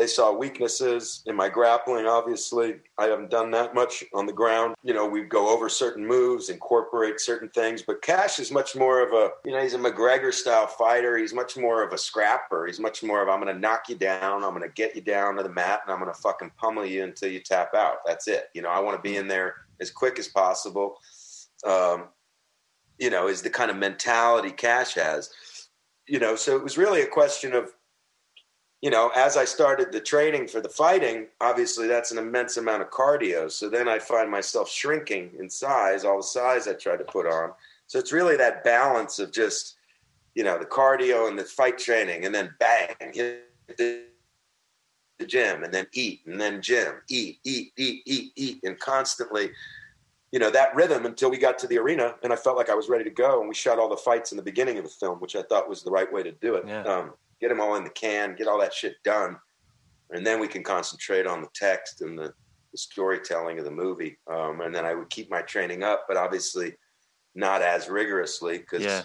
They 0.00 0.06
saw 0.06 0.32
weaknesses 0.32 1.22
in 1.26 1.36
my 1.36 1.50
grappling, 1.50 2.06
obviously. 2.06 2.76
I 2.96 3.04
haven't 3.04 3.28
done 3.28 3.50
that 3.50 3.74
much 3.74 4.02
on 4.14 4.24
the 4.24 4.32
ground. 4.32 4.74
You 4.82 4.94
know, 4.94 5.06
we 5.06 5.20
go 5.24 5.50
over 5.50 5.68
certain 5.68 6.06
moves, 6.06 6.48
incorporate 6.48 7.20
certain 7.20 7.50
things. 7.50 7.82
But 7.82 8.00
Cash 8.00 8.38
is 8.38 8.50
much 8.50 8.74
more 8.74 9.06
of 9.06 9.12
a, 9.12 9.32
you 9.44 9.52
know, 9.52 9.60
he's 9.60 9.74
a 9.74 9.78
McGregor 9.78 10.32
style 10.32 10.66
fighter. 10.66 11.18
He's 11.18 11.34
much 11.34 11.58
more 11.58 11.82
of 11.82 11.92
a 11.92 11.98
scrapper. 11.98 12.64
He's 12.64 12.80
much 12.80 13.02
more 13.02 13.20
of, 13.20 13.28
I'm 13.28 13.42
going 13.42 13.54
to 13.54 13.60
knock 13.60 13.90
you 13.90 13.94
down. 13.94 14.42
I'm 14.42 14.54
going 14.54 14.62
to 14.62 14.72
get 14.74 14.96
you 14.96 15.02
down 15.02 15.36
to 15.36 15.42
the 15.42 15.50
mat 15.50 15.82
and 15.84 15.92
I'm 15.92 16.00
going 16.00 16.10
to 16.10 16.18
fucking 16.18 16.52
pummel 16.56 16.86
you 16.86 17.04
until 17.04 17.30
you 17.30 17.40
tap 17.40 17.74
out. 17.74 17.96
That's 18.06 18.26
it. 18.26 18.44
You 18.54 18.62
know, 18.62 18.70
I 18.70 18.80
want 18.80 18.96
to 18.96 19.06
be 19.06 19.18
in 19.18 19.28
there 19.28 19.56
as 19.82 19.90
quick 19.90 20.18
as 20.18 20.28
possible. 20.28 20.96
Um, 21.62 22.04
you 22.98 23.10
know, 23.10 23.28
is 23.28 23.42
the 23.42 23.50
kind 23.50 23.70
of 23.70 23.76
mentality 23.76 24.50
Cash 24.50 24.94
has. 24.94 25.28
You 26.08 26.20
know, 26.20 26.36
so 26.36 26.56
it 26.56 26.64
was 26.64 26.78
really 26.78 27.02
a 27.02 27.06
question 27.06 27.52
of 27.52 27.74
you 28.82 28.90
know, 28.90 29.10
as 29.14 29.36
I 29.36 29.44
started 29.44 29.92
the 29.92 30.00
training 30.00 30.48
for 30.48 30.60
the 30.60 30.68
fighting, 30.68 31.26
obviously 31.40 31.86
that's 31.86 32.12
an 32.12 32.18
immense 32.18 32.56
amount 32.56 32.82
of 32.82 32.90
cardio. 32.90 33.50
So 33.50 33.68
then 33.68 33.88
I 33.88 33.98
find 33.98 34.30
myself 34.30 34.70
shrinking 34.70 35.32
in 35.38 35.50
size, 35.50 36.04
all 36.04 36.18
the 36.18 36.22
size 36.22 36.66
I 36.66 36.72
try 36.72 36.96
to 36.96 37.04
put 37.04 37.26
on. 37.26 37.52
So 37.86 37.98
it's 37.98 38.12
really 38.12 38.36
that 38.36 38.64
balance 38.64 39.18
of 39.18 39.32
just, 39.32 39.76
you 40.34 40.44
know, 40.44 40.58
the 40.58 40.64
cardio 40.64 41.28
and 41.28 41.38
the 41.38 41.44
fight 41.44 41.76
training, 41.76 42.24
and 42.24 42.34
then 42.34 42.54
bang, 42.58 42.94
hit 43.12 43.50
the, 43.76 44.04
the 45.18 45.26
gym, 45.26 45.64
and 45.64 45.74
then 45.74 45.86
eat, 45.92 46.20
and 46.24 46.40
then 46.40 46.62
gym, 46.62 46.94
eat, 47.08 47.40
eat, 47.44 47.72
eat, 47.76 48.02
eat, 48.06 48.32
eat, 48.36 48.60
and 48.62 48.78
constantly, 48.78 49.50
you 50.32 50.38
know, 50.38 50.50
that 50.50 50.74
rhythm 50.74 51.04
until 51.04 51.30
we 51.30 51.36
got 51.36 51.58
to 51.58 51.66
the 51.66 51.76
arena, 51.76 52.14
and 52.22 52.32
I 52.32 52.36
felt 52.36 52.56
like 52.56 52.70
I 52.70 52.74
was 52.74 52.88
ready 52.88 53.04
to 53.04 53.10
go. 53.10 53.40
And 53.40 53.48
we 53.48 53.54
shot 53.54 53.78
all 53.78 53.88
the 53.88 53.96
fights 53.96 54.30
in 54.30 54.36
the 54.36 54.42
beginning 54.42 54.78
of 54.78 54.84
the 54.84 54.90
film, 54.90 55.18
which 55.18 55.34
I 55.36 55.42
thought 55.42 55.68
was 55.68 55.82
the 55.82 55.90
right 55.90 56.10
way 56.10 56.22
to 56.22 56.32
do 56.32 56.54
it. 56.54 56.64
Yeah. 56.66 56.84
Um, 56.84 57.12
get 57.40 57.48
them 57.48 57.60
all 57.60 57.76
in 57.76 57.84
the 57.84 57.90
can, 57.90 58.34
get 58.36 58.46
all 58.48 58.60
that 58.60 58.74
shit 58.74 58.94
done, 59.04 59.36
and 60.10 60.26
then 60.26 60.40
we 60.40 60.48
can 60.48 60.62
concentrate 60.62 61.26
on 61.26 61.40
the 61.40 61.48
text 61.54 62.02
and 62.02 62.18
the, 62.18 62.32
the 62.72 62.78
storytelling 62.78 63.58
of 63.58 63.64
the 63.64 63.70
movie. 63.70 64.18
Um, 64.30 64.60
and 64.60 64.74
then 64.74 64.84
I 64.84 64.94
would 64.94 65.10
keep 65.10 65.30
my 65.30 65.42
training 65.42 65.82
up, 65.82 66.04
but 66.08 66.16
obviously 66.16 66.74
not 67.34 67.62
as 67.62 67.88
rigorously 67.88 68.58
because 68.58 68.82
Yeah. 68.84 69.02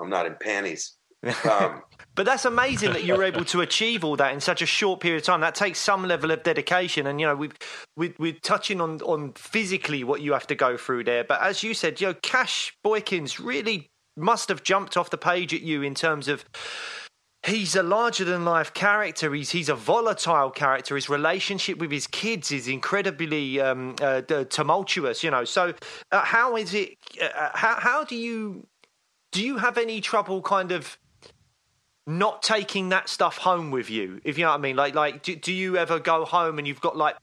I'm 0.00 0.10
not 0.10 0.26
in 0.26 0.36
panties. 0.40 0.96
Um, 1.50 1.82
But 2.14 2.26
that's 2.26 2.44
amazing 2.46 2.92
that 2.92 3.04
you 3.04 3.14
were 3.14 3.22
able 3.22 3.44
to 3.46 3.60
achieve 3.60 4.04
all 4.04 4.16
that 4.16 4.32
in 4.32 4.40
such 4.40 4.62
a 4.62 4.66
short 4.66 5.00
period 5.00 5.18
of 5.20 5.26
time. 5.26 5.40
That 5.42 5.54
takes 5.54 5.78
some 5.78 6.04
level 6.08 6.30
of 6.30 6.42
dedication, 6.42 7.06
and 7.06 7.20
you 7.20 7.26
know 7.26 7.36
we've 7.36 7.56
we, 7.96 8.14
we're 8.18 8.38
touching 8.42 8.80
on 8.80 9.00
on 9.02 9.32
physically 9.34 10.02
what 10.02 10.20
you 10.22 10.32
have 10.32 10.46
to 10.48 10.54
go 10.54 10.76
through 10.76 11.04
there. 11.04 11.24
But 11.24 11.40
as 11.42 11.62
you 11.62 11.72
said, 11.74 12.00
you 12.00 12.08
know, 12.08 12.14
Cash 12.22 12.74
Boykins 12.84 13.38
really 13.42 13.90
must 14.16 14.48
have 14.48 14.62
jumped 14.62 14.96
off 14.96 15.10
the 15.10 15.18
page 15.18 15.54
at 15.54 15.60
you 15.60 15.82
in 15.82 15.94
terms 15.94 16.26
of 16.26 16.44
he's 17.44 17.74
a 17.74 17.82
larger 17.82 18.24
than 18.24 18.44
life 18.44 18.74
character. 18.74 19.32
He's 19.32 19.50
he's 19.50 19.68
a 19.68 19.74
volatile 19.74 20.50
character. 20.50 20.94
His 20.94 21.08
relationship 21.08 21.78
with 21.78 21.90
his 21.90 22.06
kids 22.06 22.52
is 22.52 22.68
incredibly 22.68 23.60
um, 23.60 23.96
uh, 24.00 24.22
tumultuous. 24.22 25.22
You 25.22 25.30
know, 25.30 25.44
so 25.44 25.74
uh, 26.12 26.24
how 26.24 26.56
is 26.56 26.74
it? 26.74 26.96
Uh, 27.20 27.50
how 27.54 27.76
how 27.80 28.04
do 28.04 28.16
you 28.16 28.66
do 29.32 29.44
you 29.44 29.58
have 29.58 29.78
any 29.78 30.00
trouble 30.00 30.42
kind 30.42 30.72
of 30.72 30.98
not 32.06 32.42
taking 32.42 32.88
that 32.90 33.08
stuff 33.08 33.38
home 33.38 33.70
with 33.70 33.90
you? 33.90 34.20
If 34.24 34.36
you 34.38 34.44
know 34.44 34.50
what 34.50 34.58
I 34.58 34.62
mean, 34.62 34.76
like 34.76 34.94
like 34.94 35.22
do, 35.22 35.34
do 35.36 35.52
you 35.52 35.76
ever 35.76 35.98
go 35.98 36.24
home 36.24 36.58
and 36.58 36.66
you've 36.66 36.80
got 36.80 36.96
like 36.96 37.16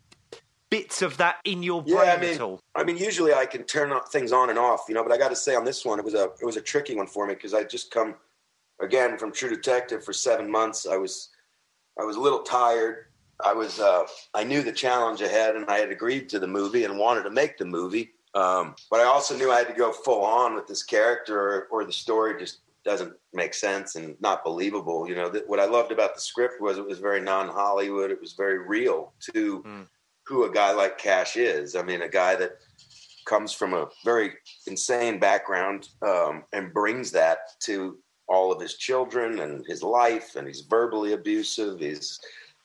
bits 0.70 1.02
of 1.02 1.18
that 1.18 1.38
in 1.46 1.64
your 1.64 1.82
brain 1.82 1.96
yeah, 1.96 2.02
I 2.02 2.16
at 2.16 2.22
mean, 2.22 2.42
all? 2.42 2.62
I 2.76 2.84
mean, 2.84 2.98
usually 2.98 3.34
I 3.34 3.46
can 3.46 3.64
turn 3.64 3.94
things 4.12 4.32
on 4.32 4.50
and 4.50 4.60
off, 4.60 4.86
you 4.90 4.96
know. 4.96 5.04
But 5.04 5.12
I 5.12 5.18
got 5.18 5.30
to 5.30 5.36
say, 5.36 5.56
on 5.56 5.64
this 5.64 5.86
one, 5.86 6.00
it 6.00 6.06
was 6.06 6.14
a 6.14 6.30
it 6.42 6.46
was 6.46 6.58
a 6.58 6.62
tricky 6.62 6.96
one 6.96 7.08
for 7.08 7.28
me 7.28 7.36
because 7.36 7.54
I 7.54 7.64
just 7.64 7.92
come 7.92 8.16
again 8.82 9.18
from 9.18 9.32
True 9.32 9.50
Detective 9.50 10.04
for 10.04 10.14
seven 10.14 10.50
months. 10.50 10.88
I 10.88 10.98
was 10.98 11.30
I 12.00 12.04
was 12.04 12.16
a 12.16 12.22
little 12.22 12.44
tired. 12.44 13.06
I 13.44 13.54
was 13.54 13.80
uh, 13.80 14.04
I 14.34 14.44
knew 14.44 14.62
the 14.64 14.72
challenge 14.72 15.22
ahead, 15.22 15.56
and 15.56 15.66
I 15.68 15.78
had 15.78 15.92
agreed 15.92 16.30
to 16.30 16.40
the 16.40 16.48
movie 16.48 16.84
and 16.84 16.98
wanted 16.98 17.24
to 17.24 17.32
make 17.32 17.58
the 17.58 17.66
movie. 17.66 18.12
Um, 18.34 18.76
but 18.92 19.00
I 19.00 19.06
also 19.06 19.38
knew 19.38 19.52
I 19.52 19.60
had 19.60 19.68
to 19.68 19.74
go 19.74 19.92
full 19.92 20.24
on 20.24 20.56
with 20.56 20.68
this 20.68 20.84
character, 20.84 21.40
or, 21.40 21.68
or 21.72 21.86
the 21.86 21.94
story 21.94 22.40
just 22.40 22.60
doesn't 22.84 23.14
make 23.34 23.54
sense 23.54 23.96
and 23.96 24.16
not 24.22 24.44
believable. 24.44 25.08
You 25.08 25.16
know, 25.16 25.30
that 25.30 25.48
what 25.48 25.60
I 25.60 25.66
loved 25.66 25.92
about 25.92 26.16
the 26.16 26.22
script 26.22 26.62
was 26.62 26.78
it 26.78 26.86
was 26.86 27.00
very 27.00 27.22
non 27.22 27.48
Hollywood. 27.48 28.12
It 28.12 28.22
was 28.22 28.34
very 28.34 28.60
real 28.60 29.14
to 29.34 29.64
who 30.26 30.44
a 30.44 30.52
guy 30.52 30.72
like 30.74 30.98
Cash 30.98 31.38
is. 31.38 31.76
I 31.76 31.84
mean, 31.84 32.02
a 32.02 32.10
guy 32.10 32.36
that 32.36 32.58
comes 33.26 33.54
from 33.54 33.74
a 33.74 33.88
very 34.06 34.34
insane 34.68 35.20
background 35.20 35.90
um, 36.02 36.44
and 36.54 36.74
brings 36.74 37.12
that 37.12 37.40
to 37.62 37.98
all 38.28 38.52
of 38.52 38.62
his 38.62 38.76
children 38.76 39.40
and 39.40 39.66
his 39.66 39.84
life, 39.84 40.36
and 40.36 40.48
he's 40.48 40.62
verbally 40.62 41.14
abusive. 41.14 41.80
He's 41.80 42.20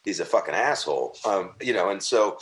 he's 0.04 0.21
a 0.21 0.25
fucking 0.25 0.54
asshole, 0.54 1.16
um, 1.25 1.54
you 1.61 1.73
know. 1.73 1.90
And 1.90 2.02
so 2.02 2.38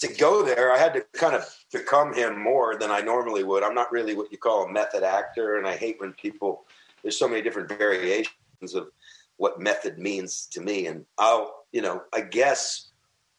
to 0.00 0.08
go 0.14 0.42
there, 0.42 0.72
I 0.72 0.78
had 0.78 0.94
to 0.94 1.04
kind 1.12 1.34
of 1.34 1.44
become 1.72 2.14
him 2.14 2.40
more 2.40 2.76
than 2.76 2.90
I 2.90 3.00
normally 3.00 3.44
would. 3.44 3.62
I'm 3.62 3.74
not 3.74 3.92
really 3.92 4.14
what 4.14 4.32
you 4.32 4.38
call 4.38 4.64
a 4.64 4.72
method 4.72 5.02
actor, 5.02 5.58
and 5.58 5.66
I 5.66 5.76
hate 5.76 6.00
when 6.00 6.12
people. 6.14 6.64
There's 7.02 7.18
so 7.18 7.28
many 7.28 7.42
different 7.42 7.68
variations 7.68 8.74
of 8.74 8.88
what 9.36 9.60
method 9.60 9.98
means 9.98 10.46
to 10.52 10.60
me, 10.60 10.86
and 10.86 11.04
I'll, 11.16 11.64
you 11.72 11.80
know, 11.80 12.02
I 12.12 12.22
guess 12.22 12.90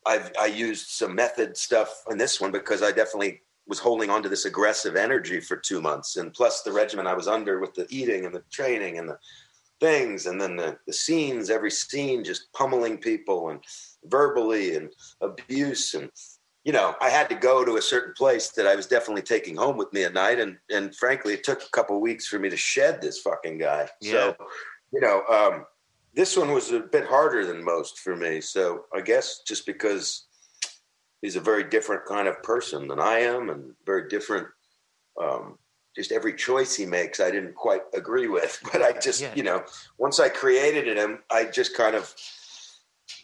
I've 0.06 0.32
I 0.40 0.46
used 0.46 0.88
some 0.88 1.14
method 1.14 1.58
stuff 1.58 2.04
in 2.10 2.18
this 2.18 2.40
one 2.40 2.52
because 2.52 2.82
I 2.82 2.92
definitely 2.92 3.42
was 3.70 3.80
holding 3.80 4.10
on 4.10 4.22
to 4.24 4.30
this 4.30 4.46
aggressive 4.46 4.96
energy 4.98 5.40
for 5.40 5.56
two 5.56 5.80
months, 5.80 6.18
and 6.18 6.34
plus 6.34 6.64
the 6.64 6.72
regimen 6.72 7.08
I 7.08 7.14
was 7.14 7.28
under 7.28 7.60
with 7.60 7.74
the 7.76 7.88
eating 7.90 8.26
and 8.26 8.36
the 8.36 8.44
training 8.52 8.98
and 8.98 9.08
the 9.08 9.18
things, 9.80 10.26
and 10.26 10.42
then 10.42 10.58
the 10.58 10.78
the 10.88 10.94
scenes, 10.94 11.50
every 11.50 11.72
scene 11.72 12.24
just 12.24 12.52
pummeling 12.52 12.98
people 12.98 13.50
and 13.50 13.64
verbally 14.06 14.76
and 14.76 14.92
abuse 15.22 15.94
and 15.94 16.10
you 16.64 16.74
know 16.74 16.96
I 17.00 17.10
had 17.10 17.30
to 17.30 17.36
go 17.36 17.64
to 17.64 17.78
a 17.78 17.82
certain 17.82 18.14
place 18.14 18.50
that 18.50 18.68
I 18.68 18.76
was 18.76 18.88
definitely 18.88 19.22
taking 19.22 19.56
home 19.56 19.78
with 19.78 19.94
me 19.94 20.04
at 20.04 20.14
night, 20.14 20.40
and 20.40 20.58
and 20.70 20.94
frankly 20.96 21.34
it 21.34 21.44
took 21.46 21.62
a 21.64 21.70
couple 21.72 21.96
of 21.96 22.02
weeks 22.02 22.28
for 22.28 22.40
me 22.40 22.50
to 22.50 22.58
shed 22.58 23.02
this 23.02 23.20
fucking 23.20 23.60
guy. 23.60 23.88
So 24.02 24.36
you 24.92 25.00
know. 25.00 25.24
um 25.30 25.66
this 26.16 26.36
one 26.36 26.52
was 26.52 26.72
a 26.72 26.80
bit 26.80 27.06
harder 27.06 27.46
than 27.46 27.64
most 27.64 28.00
for 28.00 28.16
me. 28.16 28.42
So 28.42 28.86
I 28.94 29.02
guess 29.02 29.42
just 29.46 29.66
because 29.66 30.26
he's 31.22 31.36
a 31.36 31.42
very 31.42 31.64
different 31.64 32.06
kind 32.06 32.28
of 32.28 32.42
person 32.44 32.88
than 32.88 33.00
I 33.00 33.20
am, 33.20 33.50
and 33.50 33.74
very 33.86 34.08
different. 34.08 34.48
Um, 35.22 35.58
just 35.96 36.12
every 36.12 36.34
choice 36.34 36.76
he 36.76 36.86
makes, 36.86 37.20
I 37.20 37.32
didn't 37.32 37.56
quite 37.56 37.82
agree 37.94 38.28
with. 38.28 38.60
But 38.72 38.82
I 38.82 38.94
just, 38.94 39.22
Yeah. 39.22 39.34
you 39.36 39.44
know, 39.44 39.64
once 39.98 40.20
I 40.20 40.30
created 40.30 40.98
him, 40.98 41.20
I 41.30 41.46
just 41.46 41.76
kind 41.76 41.96
of 41.96 42.14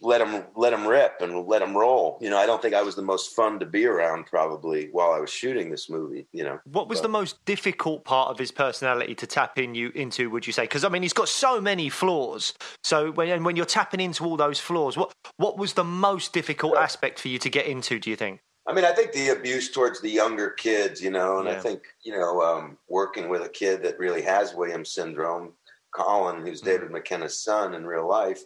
let 0.01 0.21
him 0.21 0.43
let 0.55 0.73
him 0.73 0.85
rip 0.87 1.15
and 1.21 1.47
let 1.47 1.61
him 1.61 1.75
roll. 1.75 2.17
You 2.21 2.29
know, 2.29 2.37
I 2.37 2.45
don't 2.45 2.61
think 2.61 2.73
I 2.73 2.81
was 2.81 2.95
the 2.95 3.01
most 3.01 3.35
fun 3.35 3.59
to 3.59 3.65
be 3.65 3.85
around 3.85 4.25
probably 4.25 4.89
while 4.91 5.11
I 5.11 5.19
was 5.19 5.29
shooting 5.29 5.69
this 5.69 5.89
movie. 5.89 6.27
You 6.31 6.43
know, 6.43 6.59
What 6.65 6.87
was 6.87 6.99
But- 6.99 7.03
the 7.03 7.09
most 7.09 7.43
difficult 7.45 8.03
part 8.03 8.29
of 8.29 8.37
his 8.39 8.51
personality 8.51 9.15
to 9.15 9.27
tap 9.27 9.57
in 9.57 9.75
you 9.75 9.91
into? 9.95 10.29
Would 10.29 10.47
you 10.47 10.53
say? 10.53 10.63
Because 10.63 10.83
I 10.83 10.89
mean, 10.89 11.01
he's 11.01 11.13
got 11.13 11.29
so 11.29 11.61
many 11.61 11.89
flaws. 11.89 12.53
So 12.83 13.11
when 13.11 13.29
and 13.29 13.45
when 13.45 13.55
you're 13.55 13.65
tapping 13.65 13.99
into 13.99 14.25
all 14.25 14.37
those 14.37 14.59
flaws, 14.59 14.97
what 14.97 15.11
what 15.37 15.57
was 15.57 15.73
the 15.73 15.83
most 15.83 16.33
difficult 16.33 16.77
aspect 16.77 17.19
for 17.19 17.27
you 17.27 17.39
to 17.39 17.49
get 17.49 17.65
into? 17.65 17.99
Do 17.99 18.09
you 18.09 18.15
think? 18.15 18.39
I 18.67 18.73
mean, 18.73 18.83
I 18.83 18.93
think 18.93 19.11
the 19.11 19.29
abuse 19.29 19.71
towards 19.71 20.01
the 20.01 20.09
younger 20.09 20.49
kids, 20.49 20.99
you 20.99 21.11
know, 21.11 21.37
and 21.37 21.47
I 21.47 21.59
think, 21.59 21.83
you 22.03 22.11
know, 22.17 22.41
um, 22.41 22.79
working 22.89 23.29
with 23.29 23.43
a 23.43 23.49
kid 23.49 23.83
that 23.83 23.99
really 23.99 24.23
has 24.23 24.55
Williams 24.55 24.91
syndrome, 24.91 25.53
Colin, 25.93 26.43
who's 26.43 26.61
Mm-hmm. 26.61 26.69
David 26.71 26.91
McKenna's 26.91 27.37
son 27.37 27.75
in 27.75 27.85
real 27.85 28.07
life, 28.07 28.41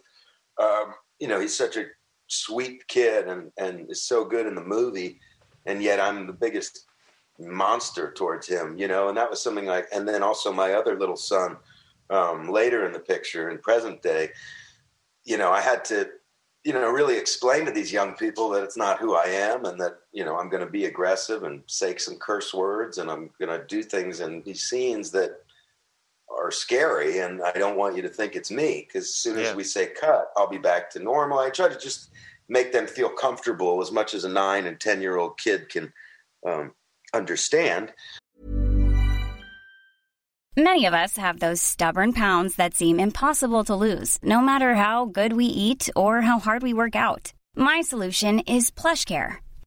um, 0.58 0.92
you 1.20 1.28
know, 1.28 1.38
he's 1.38 1.56
such 1.56 1.76
a 1.76 1.86
sweet 2.26 2.86
kid 2.88 3.28
and, 3.28 3.52
and 3.58 3.90
is 3.90 4.02
so 4.02 4.24
good 4.24 4.46
in 4.46 4.54
the 4.54 4.64
movie. 4.64 5.20
And 5.66 5.82
yet 5.82 6.00
I'm 6.00 6.26
the 6.26 6.32
biggest 6.32 6.86
monster 7.38 8.12
towards 8.12 8.48
him, 8.48 8.76
you 8.78 8.88
know, 8.88 9.08
and 9.08 9.16
that 9.16 9.30
was 9.30 9.42
something 9.42 9.66
like, 9.66 9.86
and 9.92 10.08
then 10.08 10.22
also 10.22 10.52
my 10.52 10.72
other 10.72 10.98
little 10.98 11.16
son 11.16 11.56
um, 12.08 12.48
later 12.48 12.86
in 12.86 12.92
the 12.92 12.98
picture 12.98 13.50
in 13.50 13.58
present 13.58 14.02
day, 14.02 14.30
you 15.24 15.38
know, 15.38 15.50
I 15.50 15.60
had 15.60 15.84
to, 15.86 16.08
you 16.64 16.72
know, 16.72 16.90
really 16.90 17.16
explain 17.16 17.64
to 17.64 17.70
these 17.70 17.92
young 17.92 18.14
people 18.14 18.50
that 18.50 18.64
it's 18.64 18.76
not 18.76 18.98
who 18.98 19.14
I 19.14 19.26
am 19.26 19.64
and 19.64 19.80
that, 19.80 19.98
you 20.12 20.24
know, 20.24 20.38
I'm 20.38 20.50
going 20.50 20.64
to 20.64 20.70
be 20.70 20.86
aggressive 20.86 21.44
and 21.44 21.62
say 21.66 21.96
some 21.96 22.16
curse 22.16 22.52
words 22.52 22.98
and 22.98 23.10
I'm 23.10 23.30
going 23.38 23.58
to 23.58 23.66
do 23.66 23.82
things 23.82 24.20
in 24.20 24.42
these 24.42 24.62
scenes 24.62 25.10
that 25.12 25.42
are 26.38 26.50
scary. 26.50 27.18
And 27.18 27.42
I 27.42 27.52
don't 27.52 27.76
want 27.76 27.96
you 27.96 28.02
to 28.02 28.08
think 28.08 28.36
it's 28.36 28.50
me 28.50 28.86
because 28.86 29.04
as 29.04 29.14
soon 29.14 29.38
Yeah. 29.38 29.50
as 29.50 29.54
we 29.56 29.64
say 29.64 29.86
cut, 29.86 30.30
I'll 30.36 30.48
be 30.48 30.58
back 30.58 30.90
to 30.90 30.98
normal. 30.98 31.38
I 31.38 31.50
try 31.50 31.68
to 31.68 31.78
just 31.78 32.10
make 32.48 32.72
them 32.72 32.86
feel 32.86 33.08
comfortable 33.10 33.80
as 33.80 33.92
much 33.92 34.14
as 34.14 34.24
a 34.24 34.28
nine 34.28 34.66
and 34.66 34.78
10 34.80 35.00
year 35.00 35.16
old 35.16 35.38
kid 35.38 35.68
can 35.68 35.92
um, 36.46 36.72
understand. 37.14 37.92
Many 40.56 40.84
of 40.86 40.94
us 40.94 41.16
have 41.16 41.38
those 41.38 41.62
stubborn 41.62 42.12
pounds 42.12 42.56
that 42.56 42.74
seem 42.74 42.98
impossible 42.98 43.64
to 43.64 43.74
lose, 43.76 44.18
no 44.22 44.40
matter 44.40 44.74
how 44.74 45.06
good 45.06 45.32
we 45.32 45.46
eat 45.46 45.88
or 45.94 46.22
how 46.22 46.38
hard 46.38 46.62
we 46.62 46.74
work 46.74 46.96
out. 46.96 47.32
My 47.56 47.80
solution 47.82 48.40
is 48.40 48.70
PlushCare. 48.70 49.36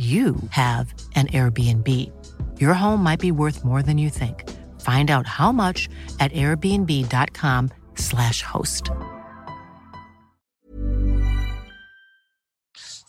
you 0.00 0.36
have 0.48 0.94
an 1.14 1.26
Airbnb. 1.26 1.86
Your 2.58 2.72
home 2.72 3.02
might 3.02 3.20
be 3.20 3.32
worth 3.32 3.66
more 3.66 3.82
than 3.82 3.98
you 3.98 4.08
think. 4.08 4.48
Find 4.80 5.10
out 5.10 5.26
how 5.26 5.52
much 5.52 5.90
at 6.20 6.32
airbnb.com/slash 6.32 8.42
host. 8.42 8.90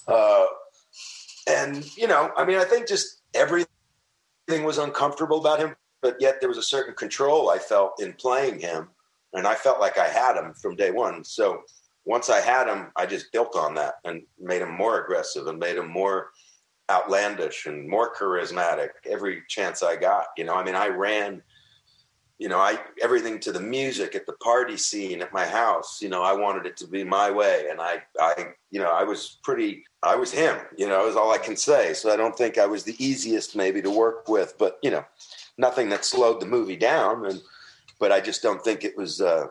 Uh, 0.06 0.46
and 1.48 1.96
you 1.96 2.08
know, 2.08 2.30
I 2.36 2.44
mean, 2.44 2.58
I 2.58 2.66
think 2.66 2.90
just 2.90 3.22
everything 3.34 3.70
was 4.50 4.78
uncomfortable 4.78 5.40
about 5.40 5.60
him, 5.60 5.74
but 6.02 6.18
yet 6.20 6.42
there 6.42 6.50
was 6.50 6.58
a 6.58 6.64
certain 6.64 6.94
control 6.94 7.50
I 7.50 7.58
felt 7.58 8.02
in 8.02 8.12
playing 8.12 8.60
him, 8.60 8.90
and 9.32 9.48
I 9.48 9.56
felt 9.56 9.80
like 9.80 9.98
I 9.98 10.10
had 10.10 10.36
him 10.36 10.54
from 10.56 10.76
day 10.76 10.92
one. 10.92 11.24
So 11.24 11.62
once 12.04 12.30
I 12.30 12.42
had 12.42 12.68
him, 12.68 12.92
I 12.98 13.06
just 13.06 13.32
built 13.32 13.56
on 13.56 13.76
that 13.76 13.94
and 14.04 14.24
made 14.40 14.62
him 14.62 14.72
more 14.72 15.02
aggressive 15.02 15.48
and 15.48 15.58
made 15.58 15.78
him 15.78 15.90
more 15.90 16.32
outlandish 16.90 17.66
and 17.66 17.88
more 17.88 18.14
charismatic 18.14 18.90
every 19.06 19.44
chance 19.48 19.84
I 19.84 19.96
got. 19.96 20.28
You 20.38 20.46
know, 20.46 20.56
I 20.56 20.64
mean, 20.64 20.76
I 20.76 20.88
ran, 20.88 21.42
you 22.38 22.50
know, 22.50 22.60
I 22.60 22.80
everything 23.02 23.40
to 23.42 23.52
the 23.52 23.62
music 23.62 24.16
at 24.16 24.26
the 24.26 24.34
party 24.34 24.78
scene 24.78 25.22
at 25.22 25.34
my 25.34 25.46
house. 25.46 26.02
You 26.02 26.10
know, 26.10 26.24
I 26.24 26.34
wanted 26.34 26.66
it 26.66 26.78
to 26.78 26.88
be 26.88 27.04
my 27.04 27.32
way, 27.32 27.68
and 27.70 27.80
I, 27.80 28.02
I, 28.20 28.54
you 28.72 28.80
know, 28.80 28.92
I 28.92 29.04
was 29.04 29.40
pretty. 29.44 29.84
I 30.04 30.16
was 30.16 30.32
him. 30.32 30.58
You 30.78 30.88
know, 30.88 31.08
is 31.08 31.16
all 31.16 31.32
I 31.32 31.38
can 31.38 31.56
say. 31.56 31.94
So 31.94 32.12
I 32.12 32.16
don't 32.16 32.36
think 32.36 32.58
I 32.58 32.66
was 32.66 32.84
the 32.84 33.04
easiest 33.04 33.56
maybe 33.56 33.82
to 33.82 33.92
work 33.92 34.28
with, 34.28 34.56
but 34.58 34.80
you 34.82 34.92
know, 34.92 35.06
nothing 35.58 35.90
that 35.90 36.06
slowed 36.06 36.42
the 36.42 36.48
movie 36.48 36.78
down. 36.78 37.26
And 37.26 37.42
but 38.00 38.12
I 38.12 38.20
just 38.20 38.42
don't 38.42 38.64
think 38.64 38.84
it 38.84 38.98
was, 38.98 39.22
uh, 39.22 39.48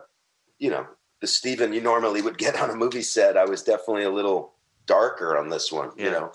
you 0.59 0.69
know, 0.69 0.85
the 1.21 1.27
Steven 1.27 1.71
you 1.71 1.81
normally 1.81 2.21
would 2.21 2.37
get 2.37 2.59
on 2.59 2.69
a 2.69 2.75
movie 2.75 3.01
set. 3.01 3.37
I 3.37 3.45
was 3.45 3.63
definitely 3.63 4.03
a 4.03 4.11
little 4.11 4.53
darker 4.85 5.37
on 5.37 5.47
this 5.47 5.71
one. 5.71 5.91
Yeah. 5.95 6.05
You 6.05 6.11
know 6.11 6.31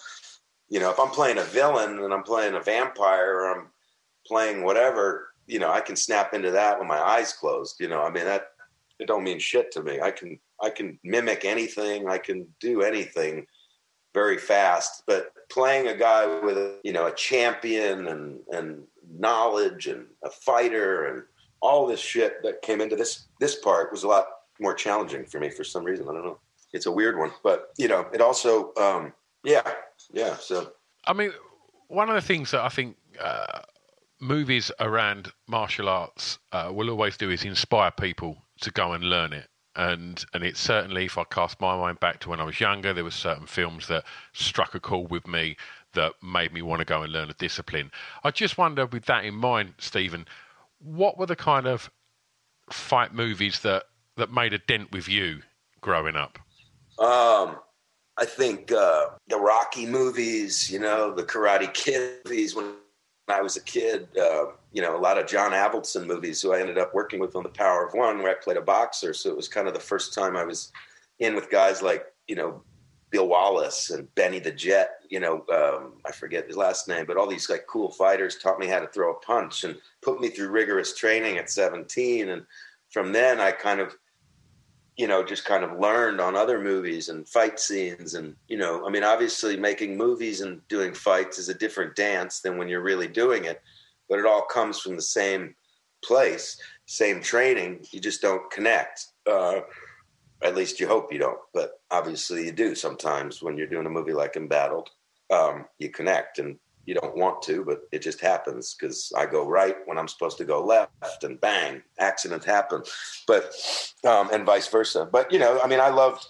you 0.68 0.80
know, 0.80 0.90
if 0.90 0.98
I'm 0.98 1.10
playing 1.10 1.38
a 1.38 1.44
villain 1.44 1.98
and 1.98 2.12
I'm 2.12 2.22
playing 2.22 2.54
a 2.54 2.60
vampire 2.60 3.34
or 3.34 3.52
I'm 3.52 3.68
playing 4.26 4.64
whatever, 4.64 5.28
you 5.46 5.58
know, 5.58 5.70
I 5.70 5.80
can 5.80 5.96
snap 5.96 6.34
into 6.34 6.50
that 6.50 6.78
with 6.78 6.88
my 6.88 6.98
eyes 6.98 7.32
closed. 7.32 7.76
You 7.80 7.88
know, 7.88 8.02
I 8.02 8.10
mean 8.10 8.24
that 8.24 8.48
it 8.98 9.06
don't 9.06 9.24
mean 9.24 9.38
shit 9.38 9.70
to 9.72 9.82
me. 9.82 10.00
I 10.00 10.10
can 10.10 10.38
I 10.62 10.70
can 10.70 10.98
mimic 11.04 11.44
anything. 11.44 12.08
I 12.08 12.18
can 12.18 12.46
do 12.60 12.82
anything 12.82 13.46
very 14.14 14.38
fast. 14.38 15.02
But 15.06 15.32
playing 15.50 15.88
a 15.88 15.96
guy 15.96 16.40
with 16.40 16.80
you 16.82 16.92
know 16.92 17.06
a 17.06 17.14
champion 17.14 18.08
and 18.08 18.40
and 18.50 18.82
knowledge 19.08 19.86
and 19.86 20.06
a 20.24 20.30
fighter 20.30 21.06
and 21.06 21.22
all 21.60 21.86
this 21.86 22.00
shit 22.00 22.42
that 22.42 22.62
came 22.62 22.80
into 22.80 22.96
this 22.96 23.26
this 23.40 23.56
part 23.56 23.92
was 23.92 24.02
a 24.02 24.08
lot 24.08 24.26
more 24.58 24.74
challenging 24.74 25.24
for 25.24 25.38
me 25.38 25.50
for 25.50 25.64
some 25.64 25.84
reason. 25.84 26.08
I 26.08 26.12
don't 26.12 26.24
know. 26.24 26.38
It's 26.72 26.86
a 26.86 26.92
weird 26.92 27.18
one, 27.18 27.30
but 27.44 27.70
you 27.78 27.88
know, 27.88 28.06
it 28.12 28.20
also 28.20 28.72
um, 28.76 29.12
yeah, 29.44 29.62
yeah. 30.12 30.36
So 30.36 30.72
I 31.06 31.12
mean, 31.12 31.32
one 31.88 32.08
of 32.08 32.14
the 32.14 32.20
things 32.20 32.50
that 32.50 32.62
I 32.62 32.68
think 32.68 32.96
uh, 33.20 33.60
movies 34.20 34.70
around 34.80 35.32
martial 35.48 35.88
arts 35.88 36.38
uh, 36.52 36.70
will 36.72 36.90
always 36.90 37.16
do 37.16 37.30
is 37.30 37.44
inspire 37.44 37.90
people 37.90 38.38
to 38.60 38.70
go 38.70 38.92
and 38.92 39.04
learn 39.04 39.32
it. 39.32 39.48
And 39.76 40.24
and 40.32 40.42
it's 40.42 40.60
certainly, 40.60 41.04
if 41.04 41.18
I 41.18 41.24
cast 41.24 41.60
my 41.60 41.76
mind 41.76 42.00
back 42.00 42.20
to 42.20 42.30
when 42.30 42.40
I 42.40 42.44
was 42.44 42.60
younger, 42.60 42.94
there 42.94 43.04
were 43.04 43.10
certain 43.10 43.46
films 43.46 43.88
that 43.88 44.04
struck 44.32 44.74
a 44.74 44.80
chord 44.80 45.10
with 45.10 45.26
me 45.26 45.56
that 45.92 46.14
made 46.22 46.52
me 46.52 46.62
want 46.62 46.80
to 46.80 46.86
go 46.86 47.02
and 47.02 47.12
learn 47.12 47.30
a 47.30 47.34
discipline. 47.34 47.90
I 48.24 48.30
just 48.30 48.58
wonder, 48.58 48.86
with 48.86 49.04
that 49.06 49.24
in 49.24 49.34
mind, 49.34 49.74
Stephen, 49.78 50.26
what 50.78 51.18
were 51.18 51.26
the 51.26 51.36
kind 51.36 51.66
of 51.66 51.90
fight 52.70 53.14
movies 53.14 53.60
that 53.60 53.84
that 54.16 54.32
made 54.32 54.54
a 54.54 54.58
dent 54.58 54.92
with 54.92 55.08
you 55.08 55.42
growing 55.82 56.16
up? 56.16 56.38
um, 56.98 57.56
I 58.18 58.24
think 58.24 58.72
uh, 58.72 59.08
the 59.28 59.38
Rocky 59.38 59.86
movies, 59.86 60.70
you 60.70 60.78
know, 60.78 61.14
the 61.14 61.22
Karate 61.22 61.72
Kid 61.74 62.20
movies 62.24 62.54
when 62.54 62.74
I 63.28 63.42
was 63.42 63.56
a 63.56 63.62
kid, 63.62 64.08
uh, 64.18 64.46
you 64.72 64.80
know, 64.80 64.96
a 64.96 65.00
lot 65.00 65.18
of 65.18 65.26
John 65.26 65.52
Avildsen 65.52 66.06
movies 66.06 66.40
who 66.40 66.52
I 66.52 66.60
ended 66.60 66.78
up 66.78 66.94
working 66.94 67.18
with 67.20 67.34
on 67.36 67.42
The 67.42 67.48
Power 67.48 67.86
of 67.86 67.92
One, 67.92 68.18
where 68.22 68.30
I 68.30 68.34
played 68.34 68.56
a 68.56 68.62
boxer. 68.62 69.12
So 69.12 69.30
it 69.30 69.36
was 69.36 69.48
kind 69.48 69.68
of 69.68 69.74
the 69.74 69.80
first 69.80 70.14
time 70.14 70.36
I 70.36 70.44
was 70.44 70.72
in 71.18 71.34
with 71.34 71.50
guys 71.50 71.82
like, 71.82 72.06
you 72.28 72.36
know, 72.36 72.62
Bill 73.10 73.28
Wallace 73.28 73.90
and 73.90 74.12
Benny 74.14 74.38
the 74.38 74.50
Jet, 74.50 75.00
you 75.08 75.20
know, 75.20 75.44
um, 75.52 75.94
I 76.04 76.12
forget 76.12 76.46
his 76.46 76.56
last 76.56 76.88
name, 76.88 77.06
but 77.06 77.16
all 77.16 77.26
these 77.26 77.48
like 77.48 77.66
cool 77.66 77.90
fighters 77.90 78.36
taught 78.36 78.58
me 78.58 78.66
how 78.66 78.80
to 78.80 78.88
throw 78.88 79.12
a 79.12 79.20
punch 79.20 79.64
and 79.64 79.76
put 80.02 80.20
me 80.20 80.28
through 80.28 80.48
rigorous 80.48 80.94
training 80.94 81.38
at 81.38 81.50
17. 81.50 82.28
And 82.28 82.44
from 82.90 83.12
then 83.12 83.40
I 83.40 83.52
kind 83.52 83.80
of, 83.80 83.94
you 84.96 85.06
know, 85.06 85.22
just 85.22 85.44
kind 85.44 85.62
of 85.62 85.78
learned 85.78 86.20
on 86.20 86.36
other 86.36 86.60
movies 86.60 87.10
and 87.10 87.28
fight 87.28 87.60
scenes. 87.60 88.14
And, 88.14 88.34
you 88.48 88.56
know, 88.56 88.86
I 88.86 88.90
mean, 88.90 89.04
obviously 89.04 89.56
making 89.56 89.96
movies 89.96 90.40
and 90.40 90.66
doing 90.68 90.94
fights 90.94 91.38
is 91.38 91.50
a 91.50 91.54
different 91.54 91.94
dance 91.94 92.40
than 92.40 92.56
when 92.56 92.68
you're 92.68 92.82
really 92.82 93.08
doing 93.08 93.44
it, 93.44 93.60
but 94.08 94.18
it 94.18 94.26
all 94.26 94.42
comes 94.42 94.80
from 94.80 94.96
the 94.96 95.02
same 95.02 95.54
place, 96.02 96.58
same 96.86 97.20
training. 97.20 97.84
You 97.90 98.00
just 98.00 98.22
don't 98.22 98.50
connect. 98.50 99.06
Uh, 99.26 99.60
at 100.42 100.54
least 100.54 100.80
you 100.80 100.86
hope 100.86 101.12
you 101.12 101.18
don't, 101.18 101.40
but 101.52 101.80
obviously 101.90 102.46
you 102.46 102.52
do 102.52 102.74
sometimes 102.74 103.42
when 103.42 103.56
you're 103.56 103.66
doing 103.66 103.86
a 103.86 103.90
movie 103.90 104.12
like 104.14 104.36
Embattled. 104.36 104.88
Um, 105.30 105.66
you 105.78 105.90
connect 105.90 106.38
and 106.38 106.56
you 106.86 106.94
don't 106.94 107.16
want 107.16 107.42
to, 107.42 107.64
but 107.64 107.80
it 107.92 108.00
just 108.00 108.20
happens 108.20 108.74
because 108.74 109.12
I 109.16 109.26
go 109.26 109.46
right 109.46 109.76
when 109.86 109.98
I'm 109.98 110.08
supposed 110.08 110.38
to 110.38 110.44
go 110.44 110.64
left, 110.64 111.24
and 111.24 111.40
bang, 111.40 111.82
accidents 111.98 112.46
happen. 112.46 112.82
But 113.26 113.52
um, 114.04 114.30
and 114.32 114.46
vice 114.46 114.68
versa. 114.68 115.08
But 115.10 115.30
you 115.32 115.38
know, 115.38 115.60
I 115.60 115.66
mean, 115.66 115.80
I 115.80 115.88
loved. 115.88 116.26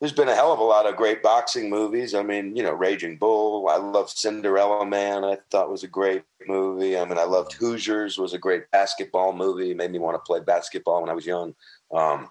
There's 0.00 0.12
been 0.12 0.28
a 0.28 0.34
hell 0.34 0.52
of 0.52 0.60
a 0.60 0.64
lot 0.64 0.86
of 0.86 0.94
great 0.96 1.24
boxing 1.24 1.68
movies. 1.68 2.14
I 2.14 2.22
mean, 2.22 2.54
you 2.54 2.62
know, 2.62 2.72
Raging 2.72 3.18
Bull. 3.18 3.68
I 3.68 3.78
love 3.78 4.08
Cinderella 4.08 4.86
Man. 4.86 5.24
I 5.24 5.38
thought 5.50 5.70
was 5.70 5.82
a 5.82 5.88
great 5.88 6.22
movie. 6.46 6.96
I 6.96 7.04
mean, 7.04 7.18
I 7.18 7.24
loved 7.24 7.52
Hoosiers. 7.54 8.16
Was 8.16 8.32
a 8.32 8.38
great 8.38 8.70
basketball 8.70 9.32
movie. 9.32 9.74
Made 9.74 9.90
me 9.90 9.98
want 9.98 10.14
to 10.14 10.26
play 10.26 10.40
basketball 10.40 11.00
when 11.00 11.10
I 11.10 11.14
was 11.14 11.26
young. 11.26 11.54
Um, 11.92 12.30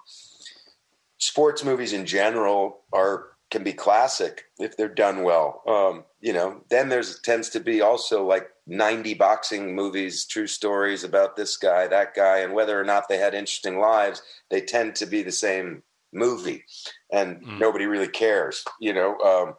sports 1.18 1.62
movies 1.62 1.92
in 1.92 2.06
general 2.06 2.84
are 2.92 3.37
can 3.50 3.64
be 3.64 3.72
classic 3.72 4.44
if 4.58 4.76
they're 4.76 4.88
done 4.88 5.22
well. 5.22 5.62
Um, 5.66 6.04
you 6.20 6.32
know, 6.32 6.62
then 6.68 6.88
there's 6.88 7.20
tends 7.20 7.48
to 7.50 7.60
be 7.60 7.80
also 7.80 8.24
like 8.26 8.48
90 8.66 9.14
boxing 9.14 9.74
movies, 9.74 10.26
true 10.26 10.46
stories 10.46 11.04
about 11.04 11.36
this 11.36 11.56
guy, 11.56 11.86
that 11.86 12.14
guy, 12.14 12.38
and 12.40 12.52
whether 12.52 12.78
or 12.78 12.84
not 12.84 13.08
they 13.08 13.18
had 13.18 13.34
interesting 13.34 13.78
lives, 13.78 14.22
they 14.50 14.60
tend 14.60 14.94
to 14.96 15.06
be 15.06 15.22
the 15.22 15.32
same 15.32 15.82
movie, 16.12 16.64
and 17.12 17.42
Mm. 17.42 17.58
nobody 17.58 17.86
really 17.86 18.08
cares. 18.08 18.64
You 18.80 18.92
know, 18.94 19.18
um, 19.20 19.54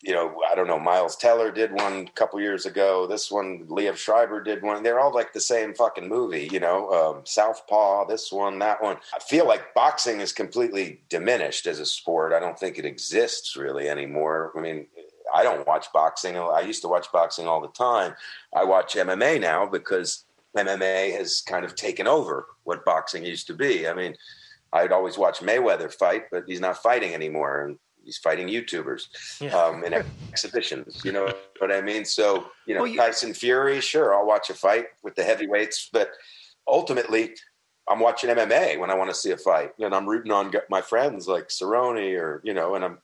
you 0.00 0.14
know, 0.14 0.40
I 0.48 0.54
don't 0.54 0.68
know, 0.68 0.78
Miles 0.78 1.16
Teller 1.16 1.50
did 1.50 1.72
one 1.72 2.06
a 2.06 2.12
couple 2.14 2.40
years 2.40 2.66
ago. 2.66 3.06
This 3.08 3.30
one, 3.30 3.66
Liev 3.66 3.96
Schreiber 3.96 4.40
did 4.42 4.62
one. 4.62 4.82
They're 4.82 5.00
all 5.00 5.12
like 5.12 5.32
the 5.32 5.40
same 5.40 5.74
fucking 5.74 6.08
movie, 6.08 6.48
you 6.52 6.60
know, 6.60 6.90
um, 6.92 7.26
Southpaw, 7.26 8.06
this 8.06 8.30
one, 8.30 8.60
that 8.60 8.80
one. 8.80 8.98
I 9.14 9.18
feel 9.18 9.46
like 9.46 9.74
boxing 9.74 10.20
is 10.20 10.32
completely 10.32 11.00
diminished 11.08 11.66
as 11.66 11.80
a 11.80 11.86
sport. 11.86 12.32
I 12.32 12.38
don't 12.38 12.58
think 12.58 12.78
it 12.78 12.84
exists 12.84 13.56
really 13.56 13.88
anymore. 13.88 14.52
I 14.56 14.60
mean, 14.60 14.86
I 15.34 15.42
don't 15.42 15.66
watch 15.66 15.86
boxing. 15.92 16.36
I 16.38 16.60
used 16.60 16.82
to 16.82 16.88
watch 16.88 17.10
boxing 17.12 17.48
all 17.48 17.60
the 17.60 17.68
time. 17.68 18.14
I 18.54 18.64
watch 18.64 18.94
MMA 18.94 19.40
now 19.40 19.66
because 19.66 20.24
MMA 20.56 21.16
has 21.16 21.42
kind 21.42 21.64
of 21.64 21.74
taken 21.74 22.06
over 22.06 22.46
what 22.64 22.84
boxing 22.84 23.24
used 23.24 23.48
to 23.48 23.54
be. 23.54 23.88
I 23.88 23.94
mean, 23.94 24.14
I'd 24.72 24.92
always 24.92 25.18
watch 25.18 25.40
Mayweather 25.40 25.92
fight, 25.92 26.24
but 26.30 26.44
he's 26.46 26.60
not 26.60 26.82
fighting 26.82 27.14
anymore. 27.14 27.64
And 27.66 27.78
he's 28.08 28.16
fighting 28.16 28.48
YouTubers 28.48 29.38
yeah. 29.38 29.54
um, 29.54 29.84
in 29.84 29.92
exhibitions. 30.32 31.02
You 31.04 31.12
know 31.12 31.30
what 31.58 31.70
I 31.70 31.82
mean? 31.82 32.06
So 32.06 32.46
you 32.66 32.74
know, 32.74 32.80
well, 32.80 32.90
you, 32.90 32.96
Tyson 32.96 33.34
Fury, 33.34 33.82
sure, 33.82 34.14
I'll 34.14 34.26
watch 34.26 34.48
a 34.48 34.54
fight 34.54 34.86
with 35.02 35.14
the 35.14 35.22
heavyweights, 35.22 35.90
but 35.92 36.08
ultimately, 36.66 37.34
I'm 37.86 38.00
watching 38.00 38.30
MMA 38.30 38.78
when 38.78 38.90
I 38.90 38.94
want 38.94 39.10
to 39.10 39.14
see 39.14 39.30
a 39.30 39.36
fight, 39.36 39.72
and 39.78 39.94
I'm 39.94 40.08
rooting 40.08 40.32
on 40.32 40.50
my 40.70 40.80
friends 40.80 41.28
like 41.28 41.48
Cerrone 41.48 42.18
or 42.18 42.40
you 42.44 42.54
know, 42.54 42.74
and 42.74 42.84
I'm 42.84 42.98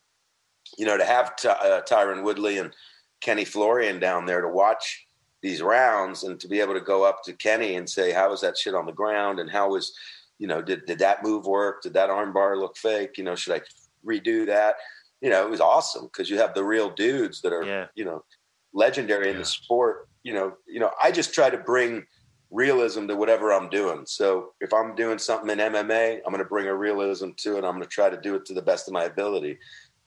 you 0.79 0.87
know 0.87 0.97
to 0.97 1.05
have 1.05 1.37
Ty- 1.37 1.51
uh, 1.51 1.83
Tyron 1.83 2.25
Woodley 2.25 2.57
and 2.57 2.73
Kenny 3.21 3.45
Florian 3.45 4.01
down 4.01 4.25
there 4.25 4.41
to 4.41 4.49
watch 4.49 5.07
these 5.43 5.61
rounds 5.61 6.25
and 6.25 6.41
to 6.41 6.49
be 6.49 6.61
able 6.61 6.73
to 6.73 6.81
go 6.81 7.05
up 7.05 7.23
to 7.25 7.35
Kenny 7.35 7.77
and 7.77 7.89
say, 7.89 8.11
"How 8.11 8.31
was 8.31 8.41
that 8.41 8.57
shit 8.57 8.75
on 8.75 8.87
the 8.87 8.93
ground?" 8.93 9.39
and 9.39 9.51
how 9.51 9.69
was 9.69 9.93
you 10.39 10.47
know, 10.47 10.63
did 10.63 10.87
did 10.87 10.99
that 11.01 11.23
move 11.23 11.45
work? 11.45 11.83
Did 11.83 11.93
that 11.95 12.09
armbar 12.09 12.59
look 12.59 12.79
fake? 12.79 13.19
You 13.19 13.25
know, 13.25 13.35
should 13.35 13.55
I 13.55 13.61
redo 14.07 14.47
that? 14.47 14.77
you 15.25 15.31
know, 15.31 15.43
it 15.43 15.49
was 15.49 15.63
awesome 15.63 16.05
because 16.05 16.29
you 16.29 16.37
have 16.37 16.53
the 16.53 16.63
real 16.63 16.91
dudes 16.91 17.41
that 17.41 17.51
are, 17.51 17.65
yeah. 17.65 17.87
you 17.95 18.05
know, 18.05 18.23
legendary 18.75 19.29
yeah. 19.29 19.33
in 19.33 19.39
the 19.39 19.45
sport. 19.47 20.07
You 20.23 20.35
know, 20.35 20.53
you 20.69 20.81
know, 20.81 20.91
I 21.03 21.13
just 21.13 21.33
try 21.33 21.49
to 21.49 21.57
bring 21.57 22.05
realism 22.51 23.07
to 23.07 23.17
whatever 23.17 23.51
I'm 23.51 23.71
doing. 23.71 24.05
So 24.05 24.51
if 24.61 24.75
I'm 24.75 24.95
doing 24.95 25.19
something 25.19 25.49
in 25.49 25.59
MMA, 25.59 26.17
I'm 26.17 26.31
going 26.31 26.45
to 26.45 26.49
bring 26.49 26.67
a 26.67 26.75
realism 26.75 27.31
to 27.39 27.57
it. 27.57 27.65
I'm 27.65 27.73
going 27.73 27.85
to 27.85 27.89
try 27.89 28.11
to 28.11 28.21
do 28.21 28.35
it 28.35 28.45
to 28.45 28.55
the 28.55 28.61
best 28.61 28.87
of 28.87 28.93
my 28.93 29.05
ability. 29.05 29.59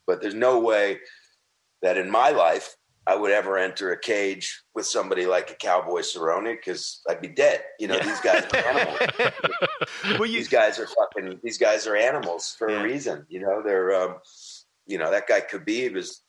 But 0.05 0.21
there's 0.21 0.35
no 0.35 0.59
way 0.59 0.99
that 1.81 1.97
in 1.97 2.11
my 2.11 2.29
life 2.29 2.75
I 3.07 3.15
would 3.15 3.31
ever 3.31 3.57
enter 3.57 3.91
a 3.91 3.99
cage 3.99 4.63
with 4.75 4.85
somebody 4.85 5.25
like 5.25 5.49
a 5.49 5.55
cowboy 5.55 6.01
Cerrone 6.01 6.55
because 6.55 7.01
I'd 7.09 7.21
be 7.21 7.29
dead. 7.29 7.63
You 7.79 7.87
know, 7.87 7.95
yeah. 7.95 8.05
these 8.05 8.21
guys 8.21 8.45
are 8.53 8.57
animals. 8.57 8.99
well, 10.19 10.25
you... 10.25 10.37
These 10.37 10.49
guys 10.49 10.77
are 10.79 10.87
fucking. 10.87 11.39
These 11.43 11.57
guys 11.57 11.87
are 11.87 11.95
animals 11.95 12.55
for 12.57 12.69
yeah. 12.69 12.81
a 12.81 12.83
reason. 12.83 13.25
You 13.29 13.41
know, 13.41 13.61
they're. 13.63 13.95
Um, 13.95 14.17
you 14.87 14.97
know, 14.97 15.11
that 15.11 15.27
guy 15.27 15.41
Khabib 15.41 15.95
is 15.95 16.21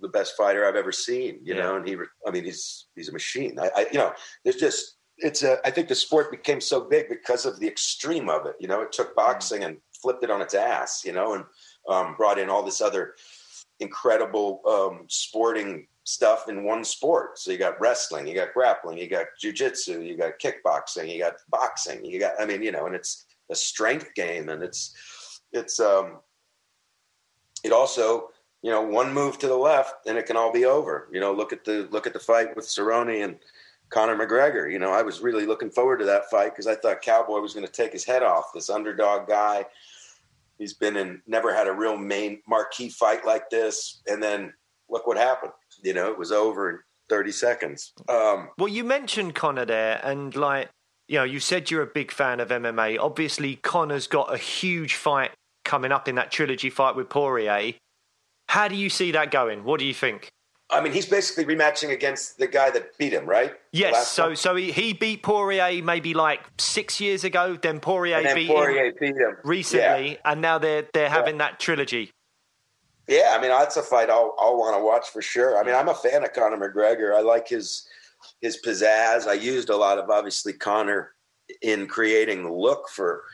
the 0.00 0.08
best 0.08 0.36
fighter 0.36 0.66
I've 0.66 0.76
ever 0.76 0.92
seen, 0.92 1.40
you 1.42 1.54
yeah. 1.54 1.62
know, 1.62 1.76
and 1.76 1.88
he, 1.88 1.96
I 2.26 2.30
mean, 2.30 2.44
he's, 2.44 2.86
he's 2.94 3.08
a 3.08 3.12
machine. 3.12 3.58
I, 3.58 3.70
I, 3.74 3.86
you 3.90 3.98
know, 3.98 4.12
there's 4.44 4.56
just, 4.56 4.96
it's 5.18 5.42
a, 5.42 5.58
I 5.66 5.70
think 5.70 5.88
the 5.88 5.94
sport 5.94 6.30
became 6.30 6.60
so 6.60 6.82
big 6.82 7.08
because 7.08 7.46
of 7.46 7.58
the 7.58 7.66
extreme 7.66 8.28
of 8.28 8.46
it. 8.46 8.54
You 8.60 8.68
know, 8.68 8.82
it 8.82 8.92
took 8.92 9.16
boxing 9.16 9.64
and 9.64 9.78
flipped 10.00 10.22
it 10.22 10.30
on 10.30 10.40
its 10.40 10.54
ass, 10.54 11.02
you 11.04 11.12
know, 11.12 11.34
and 11.34 11.44
um, 11.88 12.14
brought 12.16 12.38
in 12.38 12.48
all 12.48 12.62
this 12.62 12.80
other 12.80 13.14
incredible 13.80 14.60
um, 14.68 15.06
sporting 15.08 15.86
stuff 16.04 16.48
in 16.48 16.64
one 16.64 16.84
sport. 16.84 17.38
So 17.38 17.50
you 17.50 17.58
got 17.58 17.80
wrestling, 17.80 18.26
you 18.26 18.34
got 18.34 18.54
grappling, 18.54 18.98
you 18.98 19.08
got 19.08 19.26
jujitsu, 19.42 20.06
you 20.06 20.16
got 20.16 20.38
kickboxing, 20.38 21.12
you 21.12 21.18
got 21.18 21.34
boxing, 21.48 22.04
you 22.04 22.18
got, 22.18 22.32
I 22.40 22.46
mean, 22.46 22.62
you 22.62 22.72
know, 22.72 22.86
and 22.86 22.94
it's 22.94 23.26
a 23.50 23.54
strength 23.54 24.14
game 24.14 24.48
and 24.48 24.62
it's, 24.62 25.40
it's, 25.52 25.78
um, 25.78 26.18
it 27.62 27.72
also, 27.72 28.30
you 28.62 28.70
know, 28.70 28.82
one 28.82 29.12
move 29.12 29.38
to 29.38 29.48
the 29.48 29.56
left 29.56 30.06
and 30.06 30.16
it 30.16 30.26
can 30.26 30.36
all 30.36 30.52
be 30.52 30.64
over. 30.64 31.08
You 31.12 31.20
know, 31.20 31.32
look 31.32 31.52
at 31.52 31.64
the 31.64 31.88
look 31.90 32.06
at 32.06 32.12
the 32.12 32.18
fight 32.18 32.54
with 32.56 32.66
Cerrone 32.66 33.24
and 33.24 33.36
Conor 33.90 34.16
McGregor. 34.16 34.70
You 34.70 34.78
know, 34.78 34.92
I 34.92 35.02
was 35.02 35.20
really 35.20 35.46
looking 35.46 35.70
forward 35.70 35.98
to 35.98 36.04
that 36.06 36.30
fight 36.30 36.50
because 36.50 36.66
I 36.66 36.76
thought 36.76 37.02
Cowboy 37.02 37.40
was 37.40 37.54
going 37.54 37.66
to 37.66 37.72
take 37.72 37.92
his 37.92 38.04
head 38.04 38.22
off. 38.22 38.52
This 38.54 38.70
underdog 38.70 39.28
guy. 39.28 39.66
He's 40.58 40.74
been 40.74 40.96
in, 40.96 41.20
never 41.26 41.52
had 41.52 41.66
a 41.66 41.72
real 41.72 41.96
main 41.96 42.40
marquee 42.46 42.88
fight 42.88 43.26
like 43.26 43.50
this, 43.50 44.00
and 44.06 44.22
then 44.22 44.52
look 44.92 45.06
what 45.06 45.16
happened. 45.16 45.52
You 45.82 45.94
know, 45.94 46.10
it 46.10 46.18
was 46.18 46.30
over 46.30 46.70
in 46.70 46.78
30 47.08 47.32
seconds. 47.32 47.92
Um, 48.08 48.50
well, 48.58 48.68
you 48.68 48.84
mentioned 48.84 49.34
Conor 49.34 49.64
there, 49.64 50.00
and 50.04 50.34
like, 50.36 50.68
you 51.08 51.18
know, 51.18 51.24
you 51.24 51.40
said 51.40 51.70
you're 51.70 51.82
a 51.82 51.86
big 51.86 52.12
fan 52.12 52.38
of 52.38 52.50
MMA. 52.50 52.98
Obviously, 53.00 53.56
Conor's 53.56 54.06
got 54.06 54.32
a 54.32 54.38
huge 54.38 54.94
fight 54.94 55.32
coming 55.64 55.92
up 55.92 56.08
in 56.08 56.14
that 56.16 56.30
trilogy 56.30 56.70
fight 56.70 56.94
with 56.94 57.08
Poirier. 57.08 57.74
How 58.48 58.68
do 58.68 58.76
you 58.76 58.90
see 58.90 59.12
that 59.12 59.30
going? 59.30 59.64
What 59.64 59.80
do 59.80 59.86
you 59.86 59.94
think? 59.94 60.30
I 60.70 60.80
mean, 60.80 60.92
he's 60.92 61.06
basically 61.06 61.54
rematching 61.54 61.90
against 61.90 62.38
the 62.38 62.46
guy 62.46 62.70
that 62.70 62.96
beat 62.96 63.12
him, 63.12 63.26
right? 63.26 63.52
Yes. 63.72 64.08
So, 64.08 64.28
one? 64.28 64.36
so 64.36 64.56
he, 64.56 64.72
he 64.72 64.94
beat 64.94 65.22
Poirier 65.22 65.82
maybe 65.82 66.14
like 66.14 66.40
six 66.58 66.98
years 66.98 67.24
ago. 67.24 67.58
Then 67.60 67.78
Poirier, 67.78 68.22
then 68.22 68.34
beat, 68.34 68.48
Poirier 68.48 68.86
him 68.86 68.94
beat 68.98 69.16
him 69.16 69.36
recently, 69.44 70.12
yeah. 70.12 70.16
and 70.24 70.40
now 70.40 70.58
they're 70.58 70.86
they're 70.94 71.10
having 71.10 71.34
yeah. 71.34 71.48
that 71.50 71.60
trilogy. 71.60 72.10
Yeah, 73.08 73.34
I 73.36 73.40
mean, 73.40 73.50
that's 73.50 73.76
a 73.76 73.82
fight 73.82 74.10
I'll 74.10 74.34
I'll 74.38 74.56
want 74.56 74.76
to 74.76 74.84
watch 74.84 75.08
for 75.08 75.22
sure. 75.22 75.58
I 75.58 75.64
mean, 75.64 75.74
I'm 75.74 75.88
a 75.88 75.94
fan 75.94 76.24
of 76.24 76.32
Conor 76.32 76.56
McGregor. 76.56 77.16
I 77.16 77.20
like 77.20 77.48
his 77.48 77.88
his 78.40 78.60
pizzazz. 78.64 79.26
I 79.26 79.34
used 79.34 79.70
a 79.70 79.76
lot 79.76 79.98
of 79.98 80.08
obviously 80.10 80.52
Conor 80.52 81.12
in 81.60 81.86
creating 81.86 82.44
the 82.44 82.52
look 82.52 82.88
for 82.88 83.24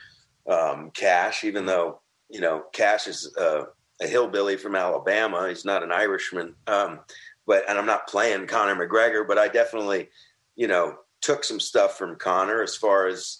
um, 0.49 0.91
Cash, 0.91 1.43
even 1.43 1.65
though 1.65 2.01
you 2.29 2.39
know, 2.39 2.63
Cash 2.71 3.07
is 3.07 3.35
uh, 3.37 3.63
a 4.01 4.07
hillbilly 4.07 4.55
from 4.55 4.75
Alabama. 4.75 5.49
He's 5.49 5.65
not 5.65 5.83
an 5.83 5.91
Irishman. 5.91 6.55
Um, 6.67 6.99
but 7.45 7.67
and 7.67 7.77
I'm 7.77 7.87
not 7.87 8.07
playing 8.07 8.47
Conor 8.47 8.75
McGregor, 8.75 9.27
but 9.27 9.39
I 9.39 9.47
definitely, 9.47 10.09
you 10.55 10.67
know, 10.67 10.97
took 11.21 11.43
some 11.43 11.59
stuff 11.59 11.97
from 11.97 12.15
Conor 12.15 12.61
as 12.61 12.75
far 12.75 13.07
as 13.07 13.39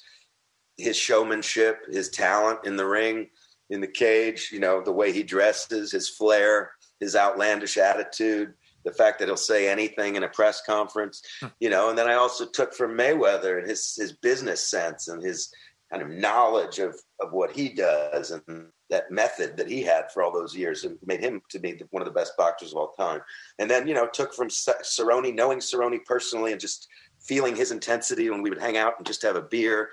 his 0.77 0.97
showmanship, 0.97 1.81
his 1.91 2.09
talent 2.09 2.59
in 2.65 2.75
the 2.75 2.85
ring, 2.85 3.29
in 3.69 3.81
the 3.81 3.87
cage. 3.87 4.49
You 4.51 4.59
know, 4.59 4.81
the 4.81 4.91
way 4.91 5.11
he 5.11 5.23
dresses, 5.23 5.91
his 5.91 6.09
flair, 6.09 6.71
his 6.99 7.15
outlandish 7.15 7.77
attitude. 7.77 8.53
The 8.85 8.93
fact 8.93 9.19
that 9.19 9.27
he'll 9.27 9.37
say 9.37 9.69
anything 9.69 10.15
in 10.15 10.23
a 10.23 10.29
press 10.29 10.61
conference, 10.65 11.21
hmm. 11.41 11.47
you 11.59 11.69
know, 11.69 11.89
and 11.89 11.97
then 11.97 12.07
I 12.07 12.13
also 12.13 12.45
took 12.45 12.73
from 12.73 12.97
Mayweather 12.97 13.59
and 13.59 13.69
his 13.69 13.95
his 13.95 14.13
business 14.13 14.69
sense 14.69 15.09
and 15.09 15.21
his 15.21 15.51
kind 15.91 16.01
of 16.01 16.09
knowledge 16.09 16.79
of 16.79 16.95
of 17.19 17.31
what 17.31 17.51
he 17.51 17.69
does 17.69 18.31
and 18.31 18.71
that 18.89 19.11
method 19.11 19.55
that 19.57 19.69
he 19.69 19.83
had 19.83 20.11
for 20.11 20.23
all 20.23 20.31
those 20.31 20.55
years 20.55 20.83
and 20.83 20.97
made 21.05 21.19
him 21.19 21.41
to 21.49 21.59
be 21.59 21.81
one 21.91 22.01
of 22.01 22.07
the 22.07 22.13
best 22.13 22.35
boxers 22.37 22.71
of 22.71 22.77
all 22.77 22.91
time. 22.93 23.21
And 23.59 23.69
then, 23.69 23.87
you 23.87 23.93
know, 23.93 24.07
took 24.07 24.33
from 24.33 24.49
Cerrone, 24.49 25.35
knowing 25.35 25.59
Cerrone 25.59 26.03
personally 26.05 26.51
and 26.51 26.61
just 26.61 26.87
feeling 27.19 27.55
his 27.55 27.71
intensity 27.71 28.29
when 28.29 28.41
we 28.41 28.49
would 28.49 28.61
hang 28.61 28.77
out 28.77 28.93
and 28.97 29.05
just 29.05 29.21
have 29.21 29.35
a 29.35 29.41
beer. 29.41 29.89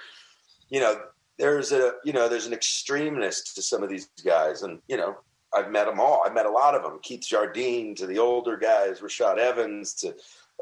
You 0.71 0.81
know, 0.81 1.01
there's 1.39 1.73
a, 1.73 1.93
you 2.05 2.13
know, 2.13 2.29
there's 2.29 2.47
an 2.47 2.55
extremeness 2.55 3.55
to 3.55 3.63
some 3.63 3.83
of 3.83 3.89
these 3.89 4.09
guys. 4.25 4.63
And, 4.63 4.81
you 4.89 4.97
know, 4.97 5.17
I've 5.55 5.71
met 5.71 5.87
them 5.87 6.01
all. 6.01 6.23
I've 6.25 6.35
met 6.35 6.47
a 6.47 6.51
lot 6.51 6.75
of 6.75 6.83
them. 6.83 6.99
Keith 7.03 7.25
Jardine 7.27 7.95
to 7.97 8.07
the 8.07 8.19
older 8.19 8.57
guys, 8.57 9.01
Rashad 9.01 9.39
Evans 9.39 9.95
to 9.95 10.09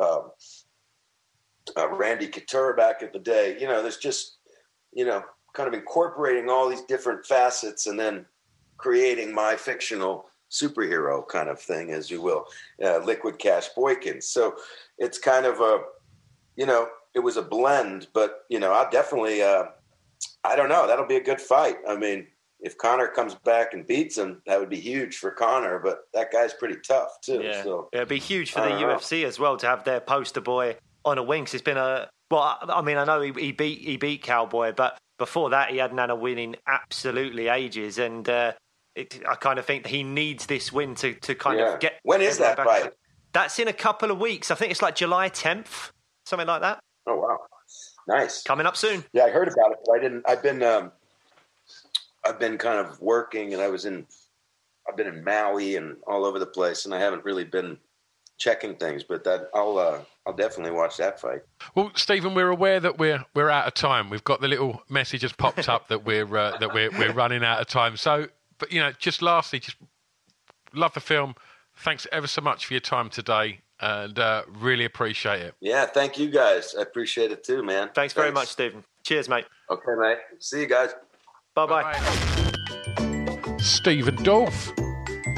um, 0.02 0.30
uh, 1.76 1.88
Randy 1.90 2.26
Couture 2.26 2.74
back 2.74 3.02
at 3.02 3.12
the 3.12 3.18
day. 3.18 3.56
You 3.60 3.66
know, 3.66 3.82
there's 3.82 3.96
just, 3.98 4.38
you 4.92 5.04
know, 5.04 5.22
kind 5.54 5.68
of 5.68 5.74
incorporating 5.74 6.50
all 6.50 6.68
these 6.68 6.82
different 6.82 7.24
facets 7.24 7.86
and 7.86 7.98
then 7.98 8.26
creating 8.76 9.32
my 9.32 9.56
fictional 9.56 10.26
superhero 10.50 11.26
kind 11.26 11.48
of 11.48 11.60
thing, 11.60 11.90
as 11.90 12.10
you 12.10 12.20
will, 12.20 12.46
uh, 12.84 12.98
Liquid 12.98 13.38
Cash 13.38 13.68
Boykin. 13.70 14.20
So 14.20 14.56
it's 14.98 15.18
kind 15.18 15.46
of 15.46 15.60
a, 15.60 15.82
you 16.56 16.66
know, 16.66 16.88
it 17.14 17.20
was 17.20 17.36
a 17.36 17.42
blend, 17.42 18.08
but 18.12 18.44
you 18.48 18.58
know, 18.58 18.72
I 18.72 18.88
definitely, 18.90 19.42
uh, 19.42 19.66
I 20.44 20.56
don't 20.56 20.68
know, 20.68 20.86
that'll 20.86 21.06
be 21.06 21.16
a 21.16 21.22
good 21.22 21.40
fight. 21.40 21.76
I 21.88 21.96
mean, 21.96 22.26
if 22.60 22.78
Conor 22.78 23.08
comes 23.08 23.34
back 23.34 23.74
and 23.74 23.86
beats 23.86 24.16
him, 24.16 24.42
that 24.46 24.58
would 24.58 24.70
be 24.70 24.80
huge 24.80 25.18
for 25.18 25.30
Conor. 25.30 25.80
But 25.80 26.04
that 26.14 26.32
guy's 26.32 26.54
pretty 26.54 26.76
tough 26.86 27.20
too. 27.22 27.42
Yeah, 27.42 27.62
so, 27.62 27.88
it'd 27.92 28.08
be 28.08 28.18
huge 28.18 28.52
for 28.52 28.60
the 28.60 28.70
UFC 28.70 29.22
know. 29.22 29.28
as 29.28 29.38
well 29.38 29.56
to 29.58 29.66
have 29.66 29.84
their 29.84 30.00
poster 30.00 30.40
boy 30.40 30.76
on 31.04 31.18
a 31.18 31.22
wing. 31.22 31.44
Cause 31.44 31.54
it's 31.54 31.62
been 31.62 31.76
a 31.76 32.08
well, 32.30 32.58
I 32.62 32.82
mean, 32.82 32.96
I 32.96 33.04
know 33.04 33.20
he, 33.20 33.32
he 33.32 33.52
beat 33.52 33.80
he 33.80 33.96
beat 33.96 34.22
Cowboy, 34.22 34.72
but 34.72 34.98
before 35.18 35.50
that, 35.50 35.70
he 35.70 35.78
hadn't 35.78 35.98
had 35.98 36.10
a 36.10 36.16
win 36.16 36.38
in 36.38 36.56
absolutely 36.66 37.48
ages, 37.48 37.98
and 37.98 38.28
uh, 38.28 38.52
it, 38.94 39.20
I 39.28 39.34
kind 39.34 39.58
of 39.58 39.66
think 39.66 39.86
he 39.86 40.02
needs 40.02 40.46
this 40.46 40.72
win 40.72 40.94
to, 40.96 41.14
to 41.14 41.34
kind 41.34 41.58
yeah. 41.58 41.74
of 41.74 41.80
get. 41.80 42.00
When 42.02 42.20
is 42.20 42.38
that 42.38 42.56
fight? 42.56 42.92
That's 43.32 43.58
in 43.58 43.68
a 43.68 43.72
couple 43.72 44.10
of 44.10 44.18
weeks. 44.18 44.50
I 44.50 44.54
think 44.54 44.70
it's 44.70 44.82
like 44.82 44.94
July 44.94 45.28
10th, 45.28 45.90
something 46.26 46.46
like 46.46 46.62
that. 46.62 46.80
Oh 47.06 47.16
wow, 47.16 47.38
nice! 48.06 48.42
Coming 48.42 48.66
up 48.66 48.76
soon. 48.76 49.04
Yeah, 49.12 49.24
I 49.24 49.30
heard 49.30 49.48
about 49.48 49.72
it, 49.72 49.78
but 49.84 49.92
I 49.92 49.98
didn't. 49.98 50.24
I've 50.28 50.42
been 50.42 50.62
um, 50.62 50.92
I've 52.24 52.38
been 52.38 52.58
kind 52.58 52.78
of 52.78 53.00
working, 53.00 53.52
and 53.52 53.62
I 53.62 53.68
was 53.68 53.84
in. 53.84 54.06
I've 54.88 54.96
been 54.96 55.06
in 55.06 55.24
Maui 55.24 55.76
and 55.76 55.96
all 56.06 56.24
over 56.24 56.38
the 56.38 56.46
place, 56.46 56.84
and 56.84 56.94
I 56.94 56.98
haven't 56.98 57.24
really 57.24 57.44
been 57.44 57.78
checking 58.38 58.76
things. 58.76 59.04
But 59.04 59.24
that 59.24 59.50
I'll 59.54 59.78
uh, 59.78 60.00
I'll 60.26 60.34
definitely 60.34 60.72
watch 60.72 60.96
that 60.98 61.20
fight. 61.20 61.40
Well, 61.74 61.90
Stephen, 61.94 62.34
we're 62.34 62.50
aware 62.50 62.80
that 62.80 62.98
we're 62.98 63.24
we're 63.34 63.50
out 63.50 63.66
of 63.66 63.74
time. 63.74 64.10
We've 64.10 64.24
got 64.24 64.40
the 64.40 64.48
little 64.48 64.82
message 64.88 65.22
has 65.22 65.32
popped 65.32 65.68
up 65.68 65.88
that 65.88 66.04
we're 66.04 66.36
uh, 66.36 66.56
that 66.58 66.72
we're 66.72 66.90
we're 66.90 67.12
running 67.12 67.44
out 67.44 67.60
of 67.60 67.66
time. 67.66 67.96
So, 67.96 68.28
but 68.58 68.72
you 68.72 68.80
know, 68.80 68.92
just 68.98 69.22
lastly, 69.22 69.60
just 69.60 69.76
love 70.72 70.94
the 70.94 71.00
film. 71.00 71.34
thanks 71.76 72.06
ever 72.12 72.26
so 72.26 72.40
much 72.40 72.66
for 72.66 72.74
your 72.74 72.80
time 72.80 73.10
today, 73.10 73.60
and 73.84 74.18
uh, 74.18 74.42
really 74.60 74.86
appreciate 74.86 75.42
it. 75.42 75.54
Yeah, 75.60 75.84
thank 75.84 76.18
you 76.18 76.30
guys. 76.30 76.74
I 76.78 76.82
appreciate 76.82 77.30
it 77.32 77.44
too, 77.44 77.62
man. 77.62 77.90
Thanks 77.94 78.14
very 78.14 78.32
much, 78.32 78.48
Stephen. 78.48 78.82
Cheers, 79.02 79.28
mate. 79.28 79.44
Okay, 79.70 79.92
mate. 79.98 80.18
See 80.40 80.60
you 80.60 80.66
guys. 80.66 80.94
Bye 81.54 81.66
bye. 81.66 81.92
Stephen 83.58 84.16
Dorff. 84.16 84.74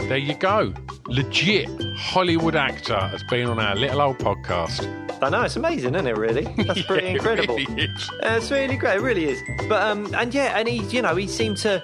There 0.08 0.16
you 0.18 0.34
go. 0.34 0.72
Legit 1.08 1.68
Hollywood 1.96 2.54
actor 2.54 2.98
has 2.98 3.22
been 3.24 3.48
on 3.48 3.58
our 3.58 3.74
little 3.74 4.00
old 4.00 4.18
podcast. 4.18 4.86
I 5.22 5.30
know 5.30 5.42
it's 5.42 5.56
amazing, 5.56 5.94
isn't 5.94 6.06
it? 6.06 6.16
Really, 6.16 6.42
that's 6.66 6.82
pretty 6.82 7.06
Yeah, 7.06 7.12
it 7.12 7.16
incredible. 7.16 7.56
really 7.56 7.82
is. 7.84 8.10
Uh, 8.22 8.38
it's 8.40 8.50
really 8.50 8.76
great. 8.76 8.96
It 8.98 9.02
really 9.02 9.24
is. 9.24 9.42
But 9.68 9.82
um, 9.82 10.14
and 10.14 10.32
yeah, 10.32 10.56
and 10.58 10.68
he, 10.68 10.82
you 10.94 11.02
know, 11.02 11.16
he 11.16 11.26
seemed 11.26 11.56
to 11.58 11.82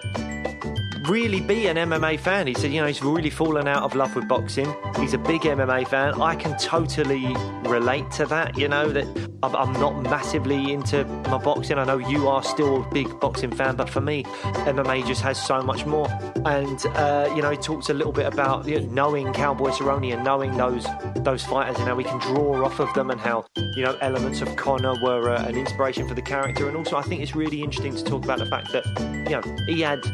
really 1.09 1.41
be 1.41 1.67
an 1.67 1.77
MMA 1.77 2.19
fan. 2.21 2.47
He 2.47 2.55
said, 2.55 2.73
you 2.73 2.81
know, 2.81 2.87
he's 2.87 3.03
really 3.03 3.31
fallen 3.31 3.67
out 3.67 3.83
of 3.83 3.95
love 3.95 4.15
with 4.15 4.29
boxing. 4.29 4.73
He's 4.99 5.15
a 5.15 5.19
big 5.19 5.43
MMA 5.43 5.89
fan. 5.89 6.21
I 6.21 6.35
can 6.35 6.57
totally 6.59 7.35
relate 7.65 8.11
to 8.13 8.27
that. 8.27 8.57
You 8.57 8.69
know 8.69 8.91
that 8.91 9.07
I'm, 9.43 9.73
not 9.73 10.03
massively 10.03 10.73
into 10.73 11.05
my 11.29 11.39
boxing. 11.39 11.79
I 11.79 11.85
know 11.85 11.99
you 11.99 12.29
are 12.29 12.43
still 12.43 12.83
a 12.83 12.91
big 12.91 13.19
boxing 13.19 13.51
fan, 13.51 13.75
but 13.75 13.89
for 13.89 14.01
me, 14.01 14.23
MMA 14.23 15.07
just 15.07 15.23
has 15.23 15.45
so 15.45 15.61
much 15.63 15.87
more. 15.87 16.09
And 16.45 16.85
uh, 16.87 17.33
you 17.35 17.43
know, 17.43 17.51
he 17.51 17.57
talks 17.57 17.89
a 17.89 17.95
little 17.95 18.13
bit 18.13 18.27
about 18.27 18.69
you 18.69 18.81
know, 18.81 18.87
knowing 18.87 19.33
Cowboy 19.33 19.71
Cerrone 19.71 20.13
and 20.13 20.23
knowing 20.23 20.57
those 20.57 20.87
those 21.17 21.45
fighters 21.45 21.77
and 21.79 21.89
how 21.89 21.97
we 21.97 22.05
can 22.05 22.19
draw 22.21 22.65
off 22.65 22.79
of 22.79 22.93
them 22.95 23.11
and 23.11 23.21
how 23.21 23.47
you 23.57 23.83
know 23.83 23.97
elements 24.01 24.41
of 24.41 24.55
Conor 24.57 24.95
were 25.03 25.31
uh, 25.31 25.45
an 25.45 25.57
inspiration 25.57 26.07
for 26.07 26.15
the 26.15 26.23
character. 26.23 26.69
And 26.69 26.77
also, 26.77 26.97
I 26.97 27.03
think 27.03 27.23
it's 27.23 27.35
really 27.35 27.63
interesting 27.63 27.97
to 27.97 28.05
talk 28.05 28.25
about 28.25 28.39
the 28.39 28.47
fact 28.47 28.73
that 28.73 28.85
you 29.29 29.41
know 29.41 29.57
he 29.67 29.81
had 29.81 30.05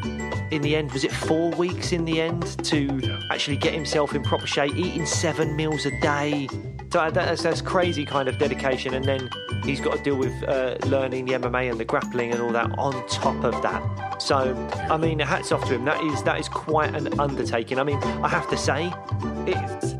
in 0.50 0.62
the 0.62 0.74
end, 0.78 0.92
was 0.92 1.04
it 1.04 1.12
four 1.12 1.50
weeks 1.50 1.92
in 1.92 2.04
the 2.04 2.20
end 2.20 2.42
to 2.64 3.00
actually 3.30 3.56
get 3.56 3.74
himself 3.74 4.14
in 4.14 4.22
proper 4.22 4.46
shape, 4.46 4.74
eating 4.76 5.04
seven 5.04 5.54
meals 5.56 5.84
a 5.84 6.00
day? 6.00 6.48
So 6.90 7.10
that's, 7.10 7.42
that's 7.42 7.60
crazy 7.60 8.06
kind 8.06 8.28
of 8.28 8.38
dedication. 8.38 8.94
And 8.94 9.04
then 9.04 9.28
he's 9.64 9.80
got 9.80 9.96
to 9.96 10.02
deal 10.02 10.16
with 10.16 10.32
uh, 10.44 10.76
learning 10.86 11.26
the 11.26 11.32
MMA 11.32 11.70
and 11.70 11.78
the 11.78 11.84
grappling 11.84 12.32
and 12.32 12.40
all 12.40 12.52
that 12.52 12.70
on 12.78 13.06
top 13.08 13.44
of 13.44 13.60
that. 13.62 14.22
So, 14.22 14.54
I 14.90 14.96
mean, 14.96 15.18
hats 15.18 15.52
off 15.52 15.66
to 15.66 15.74
him. 15.74 15.84
That 15.84 16.02
is 16.02 16.22
that 16.22 16.40
is 16.40 16.48
quite 16.48 16.94
an 16.94 17.20
undertaking. 17.20 17.78
I 17.78 17.84
mean, 17.84 17.98
I 17.98 18.28
have 18.28 18.48
to 18.50 18.56
say, 18.56 18.92
it's 19.46 19.94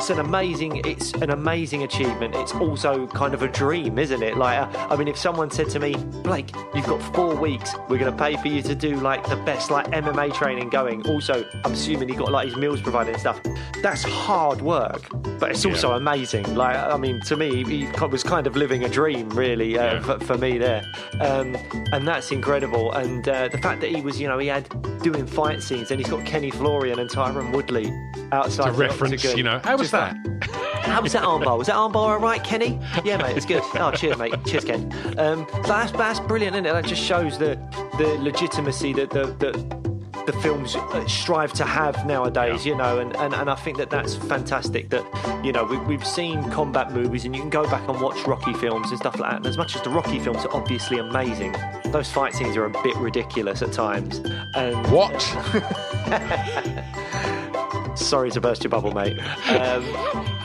it's 0.00 0.08
an 0.08 0.18
amazing 0.18 0.76
it's 0.86 1.12
an 1.14 1.28
amazing 1.28 1.82
achievement. 1.82 2.34
It's 2.34 2.52
also 2.54 3.06
kind 3.08 3.34
of 3.34 3.42
a 3.42 3.48
dream 3.48 3.98
isn't 3.98 4.22
it? 4.22 4.38
Like 4.38 4.58
i 4.90 4.96
mean 4.96 5.08
if 5.08 5.18
someone 5.18 5.50
said 5.50 5.68
to 5.70 5.78
me 5.78 5.94
blake 6.22 6.50
you've 6.74 6.86
got 6.86 7.02
four 7.14 7.34
weeks 7.34 7.74
we're 7.90 7.98
going 7.98 8.10
to 8.10 8.16
pay 8.16 8.34
for 8.38 8.48
you 8.48 8.62
to 8.62 8.74
do 8.74 8.96
like 8.96 9.28
the 9.28 9.36
best 9.36 9.70
like 9.70 9.86
mma 9.88 10.32
training 10.32 10.70
going. 10.70 11.06
Also 11.06 11.44
i'm 11.64 11.72
assuming 11.72 12.08
he 12.08 12.14
got 12.16 12.32
like 12.32 12.46
his 12.48 12.56
meals 12.56 12.80
provided 12.80 13.12
and 13.12 13.20
stuff. 13.20 13.40
That's 13.82 14.02
hard 14.02 14.62
work 14.62 15.02
but 15.38 15.50
it's 15.50 15.64
also 15.66 15.92
amazing. 15.92 16.54
Like 16.54 16.76
i 16.76 16.96
mean 16.96 17.20
to 17.26 17.36
me 17.36 17.62
he 17.64 17.86
was 18.10 18.22
kind 18.22 18.46
of 18.46 18.56
living 18.56 18.84
a 18.84 18.88
dream 18.88 19.28
really 19.30 19.78
uh, 19.78 19.84
Yeah. 19.94 20.00
for, 20.00 20.18
for 20.24 20.38
me 20.38 20.56
there. 20.56 20.82
Um, 21.20 21.56
and 21.92 22.08
that's 22.08 22.32
incredible. 22.32 22.92
And 22.92 23.28
uh, 23.28 23.48
the 23.48 23.58
fact 23.58 23.80
that 23.82 23.90
he 23.90 24.00
was 24.00 24.18
you 24.18 24.28
know 24.28 24.38
he 24.38 24.46
had 24.48 24.66
doing 25.02 25.26
fight 25.26 25.62
scenes 25.62 25.90
and 25.90 25.98
he's 26.00 26.10
got 26.10 26.24
kenny 26.26 26.50
florian 26.50 26.98
and 26.98 27.08
tyron 27.08 27.52
woodley 27.54 27.90
outside 28.32 28.66
To 28.66 28.72
the 28.72 28.78
reference, 28.78 29.14
octagon. 29.14 29.36
you 29.38 29.42
know, 29.44 29.58
how 29.64 29.76
was 29.76 29.89
Just 29.90 29.92
that? 29.92 30.84
how 30.84 31.02
was 31.02 31.12
that 31.14 31.24
armbar? 31.24 31.58
Was 31.58 31.66
that 31.66 31.74
armbar 31.74 31.96
all 31.96 32.18
right, 32.20 32.42
Kenny? 32.44 32.78
Yeah, 33.04 33.16
mate, 33.16 33.36
it's 33.36 33.46
good. 33.46 33.62
Oh, 33.74 33.90
cheers, 33.90 34.16
mate. 34.18 34.34
Cheers, 34.46 34.64
Ken. 34.64 34.92
Um, 35.18 35.48
that's, 35.64 35.90
that's 35.92 36.20
brilliant, 36.20 36.54
isn't 36.54 36.66
it? 36.66 36.72
That 36.72 36.84
just 36.84 37.02
shows 37.02 37.38
the 37.38 37.56
the 37.98 38.16
legitimacy 38.20 38.92
that 38.94 39.10
the, 39.10 39.26
the 39.26 39.52
the 40.26 40.32
films 40.40 40.76
uh, 40.76 41.06
strive 41.08 41.52
to 41.54 41.64
have 41.64 42.06
nowadays, 42.06 42.64
you 42.64 42.76
know, 42.76 43.00
and, 43.00 43.16
and, 43.16 43.34
and 43.34 43.50
I 43.50 43.56
think 43.56 43.78
that 43.78 43.90
that's 43.90 44.14
fantastic. 44.14 44.90
That 44.90 45.04
you 45.44 45.50
know 45.50 45.64
we, 45.64 45.78
we've 45.78 46.06
seen 46.06 46.48
combat 46.50 46.92
movies, 46.92 47.24
and 47.24 47.34
you 47.34 47.40
can 47.40 47.50
go 47.50 47.64
back 47.64 47.88
and 47.88 48.00
watch 48.00 48.24
Rocky 48.28 48.54
films 48.54 48.90
and 48.90 48.98
stuff 48.98 49.18
like 49.18 49.30
that. 49.30 49.36
And 49.38 49.46
as 49.46 49.56
much 49.56 49.74
as 49.74 49.82
the 49.82 49.90
Rocky 49.90 50.20
films 50.20 50.44
are 50.44 50.54
obviously 50.54 50.98
amazing, 50.98 51.56
those 51.86 52.12
fight 52.12 52.32
scenes 52.34 52.56
are 52.56 52.66
a 52.66 52.82
bit 52.82 52.94
ridiculous 52.96 53.60
at 53.60 53.72
times. 53.72 54.18
And 54.54 54.76
What? 54.92 55.18
Sorry 57.94 58.30
to 58.30 58.40
burst 58.40 58.64
your 58.64 58.70
bubble, 58.70 58.92
mate. 58.92 59.18
Um, 59.48 59.84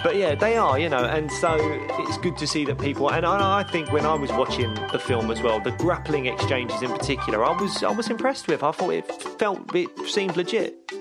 but 0.04 0.16
yeah, 0.16 0.36
they 0.36 0.58
are, 0.58 0.78
you 0.78 0.90
know, 0.90 1.04
and 1.04 1.32
so 1.32 1.58
it's 2.00 2.18
good 2.18 2.38
to 2.38 2.48
see 2.48 2.66
that 2.66 2.78
people. 2.78 3.12
And 3.12 3.26
I, 3.26 3.60
I 3.60 3.64
think 3.64 3.92
when 3.92 4.06
I 4.06 4.14
was 4.14 4.32
watching 4.32 4.74
the 4.92 5.00
film 5.00 5.32
as 5.32 5.42
well, 5.42 5.60
the 5.60 5.72
grappling 5.72 6.26
exchanges 6.28 6.82
in 6.82 6.92
particular, 6.92 7.44
I 7.44 7.60
was 7.60 7.84
I 7.84 7.92
was 7.92 8.10
impressed 8.10 8.48
with. 8.48 8.64
I 8.64 8.72
thought 8.72 8.92
it 8.92 9.12
felt 9.40 9.74
it 9.76 9.90
seemed 10.08 10.38
legit. 10.38 10.92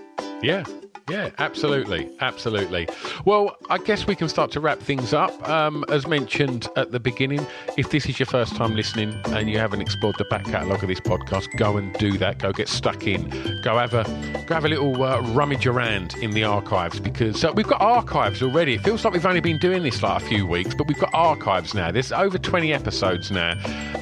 Yeah, 0.42 0.64
yeah, 1.08 1.30
absolutely, 1.38 2.10
absolutely. 2.20 2.88
Well, 3.26 3.56
I 3.68 3.76
guess 3.76 4.06
we 4.06 4.14
can 4.14 4.28
start 4.28 4.50
to 4.52 4.60
wrap 4.60 4.78
things 4.78 5.12
up. 5.12 5.48
Um, 5.48 5.84
as 5.90 6.06
mentioned 6.06 6.68
at 6.76 6.92
the 6.92 7.00
beginning, 7.00 7.46
if 7.76 7.90
this 7.90 8.06
is 8.06 8.18
your 8.18 8.26
first 8.26 8.56
time 8.56 8.74
listening 8.74 9.14
and 9.26 9.50
you 9.50 9.58
haven't 9.58 9.82
explored 9.82 10.14
the 10.16 10.24
back 10.24 10.44
catalogue 10.44 10.82
of 10.82 10.88
this 10.88 11.00
podcast, 11.00 11.54
go 11.58 11.76
and 11.76 11.92
do 11.94 12.16
that. 12.18 12.38
Go 12.38 12.52
get 12.52 12.68
stuck 12.68 13.06
in. 13.06 13.28
Go 13.62 13.76
have 13.76 13.92
a 13.92 14.04
go 14.46 14.54
have 14.54 14.64
a 14.64 14.68
little 14.68 15.02
uh, 15.02 15.20
rummage 15.32 15.66
around 15.66 16.14
in 16.22 16.30
the 16.30 16.44
archives 16.44 17.00
because 17.00 17.44
uh, 17.44 17.52
we've 17.54 17.68
got 17.68 17.82
archives 17.82 18.42
already. 18.42 18.74
It 18.74 18.80
feels 18.82 19.04
like 19.04 19.12
we've 19.12 19.26
only 19.26 19.40
been 19.40 19.58
doing 19.58 19.82
this 19.82 20.02
like 20.02 20.22
a 20.22 20.24
few 20.24 20.46
weeks, 20.46 20.74
but 20.74 20.86
we've 20.86 20.98
got 20.98 21.12
archives 21.12 21.74
now. 21.74 21.90
There's 21.90 22.12
over 22.12 22.38
20 22.38 22.72
episodes 22.72 23.30
now, 23.30 23.52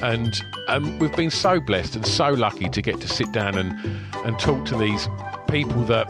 and 0.01 0.41
um, 0.69 0.99
we've 0.99 1.15
been 1.17 1.31
so 1.31 1.59
blessed 1.59 1.97
and 1.97 2.07
so 2.07 2.29
lucky 2.29 2.69
to 2.69 2.81
get 2.81 3.01
to 3.01 3.09
sit 3.09 3.31
down 3.33 3.57
and 3.57 3.73
and 4.25 4.39
talk 4.39 4.65
to 4.67 4.77
these 4.77 5.09
people 5.49 5.83
that 5.83 6.07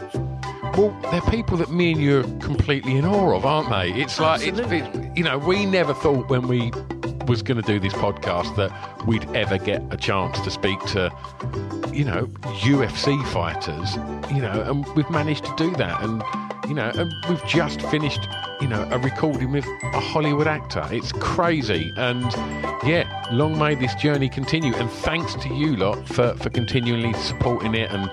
well, 0.78 0.98
they're 1.12 1.22
people 1.22 1.58
that 1.58 1.72
me 1.72 1.92
and 1.92 2.02
you 2.02 2.20
are 2.20 2.24
completely 2.40 2.98
in 2.98 3.06
awe 3.06 3.36
of, 3.36 3.46
aren't 3.46 3.70
they? 3.70 3.92
It's 4.00 4.20
like, 4.20 4.46
it's, 4.46 4.60
Absolutely. 4.60 5.02
it, 5.02 5.18
you 5.18 5.24
know, 5.24 5.38
we 5.38 5.66
never 5.66 5.94
thought 5.94 6.30
when 6.30 6.48
we 6.48 6.72
was 7.28 7.42
going 7.42 7.62
to 7.62 7.68
do 7.68 7.80
this 7.80 7.94
podcast 7.94 8.56
that 8.56 8.72
we'd 9.08 9.24
ever 9.36 9.58
get 9.58 9.82
a 9.92 9.98
chance 9.98 10.40
to 10.42 10.52
speak 10.52 10.80
to, 10.88 11.12
you 11.92 12.04
know, 12.04 12.26
UFC 12.62 13.24
fighters, 13.28 13.96
you 14.34 14.42
know, 14.42 14.62
and 14.62 14.86
we've 14.96 15.10
managed 15.10 15.46
to 15.46 15.54
do 15.56 15.72
that. 15.76 16.02
And, 16.04 16.24
you 16.68 16.74
know, 16.74 16.92
and 16.96 17.12
we've 17.30 17.46
just 17.46 17.82
finished, 17.84 18.28
you 18.62 18.68
know, 18.68 18.88
a 18.92 19.00
recording 19.00 19.52
with 19.52 19.66
a 19.66 20.00
Hollywood 20.00 20.48
actor. 20.48 20.88
It's 20.92 21.12
crazy. 21.14 21.94
And 21.98 22.24
yeah, 22.86 23.28
long 23.32 23.58
may 23.58 23.76
this 23.76 23.94
journey 23.96 24.30
continue. 24.30 24.74
And 24.76 24.90
thanks 24.90 25.36
to 25.36 25.54
you 25.54 25.76
lot 25.76 26.08
for, 26.08 26.34
for 26.36 26.50
continually 26.50 27.14
supporting 27.14 27.76
it 27.76 27.92
and, 27.92 28.10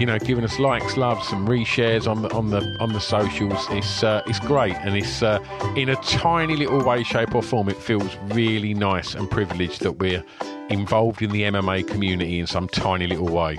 you 0.00 0.06
know, 0.06 0.18
giving 0.18 0.44
us 0.44 0.58
likes, 0.58 0.96
loves, 0.96 1.32
and 1.32 1.46
reshares 1.46 2.10
on 2.10 2.22
the 2.22 2.32
on 2.32 2.50
the 2.50 2.76
on 2.80 2.92
the 2.92 3.00
socials. 3.00 3.66
It's 3.70 4.02
uh, 4.02 4.22
it's 4.26 4.40
great, 4.40 4.74
and 4.76 4.96
it's 4.96 5.22
uh, 5.22 5.38
in 5.76 5.90
a 5.90 5.96
tiny 5.96 6.56
little 6.56 6.82
way, 6.82 7.02
shape, 7.02 7.34
or 7.34 7.42
form. 7.42 7.68
It 7.68 7.76
feels 7.76 8.16
really 8.28 8.72
nice 8.72 9.14
and 9.14 9.30
privileged 9.30 9.82
that 9.82 9.98
we're 9.98 10.24
involved 10.70 11.20
in 11.20 11.30
the 11.30 11.42
MMA 11.42 11.86
community 11.88 12.38
in 12.38 12.46
some 12.46 12.68
tiny 12.68 13.06
little 13.06 13.28
way. 13.28 13.58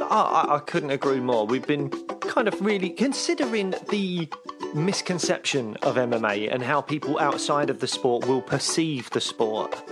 I, 0.00 0.46
I, 0.48 0.56
I 0.56 0.58
couldn't 0.60 0.90
agree 0.90 1.20
more. 1.20 1.46
We've 1.46 1.66
been 1.66 1.90
kind 2.20 2.46
of 2.46 2.60
really 2.60 2.90
considering 2.90 3.74
the 3.90 4.28
misconception 4.74 5.76
of 5.82 5.96
MMA 5.96 6.52
and 6.52 6.62
how 6.62 6.80
people 6.80 7.18
outside 7.18 7.70
of 7.70 7.80
the 7.80 7.86
sport 7.86 8.26
will 8.26 8.42
perceive 8.42 9.10
the 9.10 9.20
sport. 9.20 9.82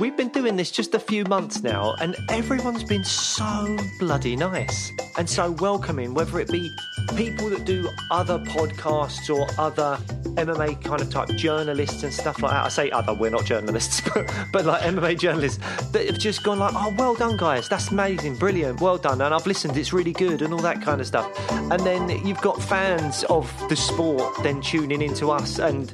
We've 0.00 0.16
been 0.16 0.28
doing 0.28 0.54
this 0.54 0.70
just 0.70 0.94
a 0.94 0.98
few 1.00 1.24
months 1.24 1.64
now, 1.64 1.94
and 2.00 2.14
everyone's 2.30 2.84
been 2.84 3.02
so 3.02 3.76
bloody 3.98 4.36
nice 4.36 4.92
and 5.16 5.28
so 5.28 5.50
welcoming, 5.52 6.14
whether 6.14 6.38
it 6.38 6.48
be 6.52 6.70
people 7.16 7.50
that 7.50 7.64
do 7.64 7.88
other 8.12 8.38
podcasts 8.38 9.28
or 9.28 9.48
other 9.60 9.96
MMA 10.36 10.80
kind 10.84 11.00
of 11.00 11.10
type 11.10 11.28
journalists 11.30 12.04
and 12.04 12.12
stuff 12.12 12.40
like 12.40 12.52
that. 12.52 12.64
I 12.64 12.68
say 12.68 12.90
other, 12.92 13.12
we're 13.12 13.30
not 13.30 13.44
journalists, 13.44 14.00
but, 14.14 14.32
but 14.52 14.64
like 14.64 14.82
MMA 14.82 15.18
journalists 15.18 15.58
that 15.90 16.06
have 16.06 16.18
just 16.18 16.44
gone 16.44 16.60
like, 16.60 16.74
oh, 16.76 16.94
well 16.96 17.16
done, 17.16 17.36
guys. 17.36 17.68
That's 17.68 17.90
amazing, 17.90 18.36
brilliant, 18.36 18.80
well 18.80 18.98
done. 18.98 19.20
And 19.20 19.34
I've 19.34 19.46
listened, 19.46 19.76
it's 19.76 19.92
really 19.92 20.12
good, 20.12 20.42
and 20.42 20.54
all 20.54 20.60
that 20.60 20.80
kind 20.80 21.00
of 21.00 21.08
stuff. 21.08 21.28
And 21.50 21.80
then 21.80 22.24
you've 22.24 22.40
got 22.40 22.62
fans 22.62 23.24
of 23.24 23.52
the 23.68 23.74
sport 23.74 24.42
then 24.44 24.60
tuning 24.60 25.02
into 25.02 25.32
us 25.32 25.58
and 25.58 25.92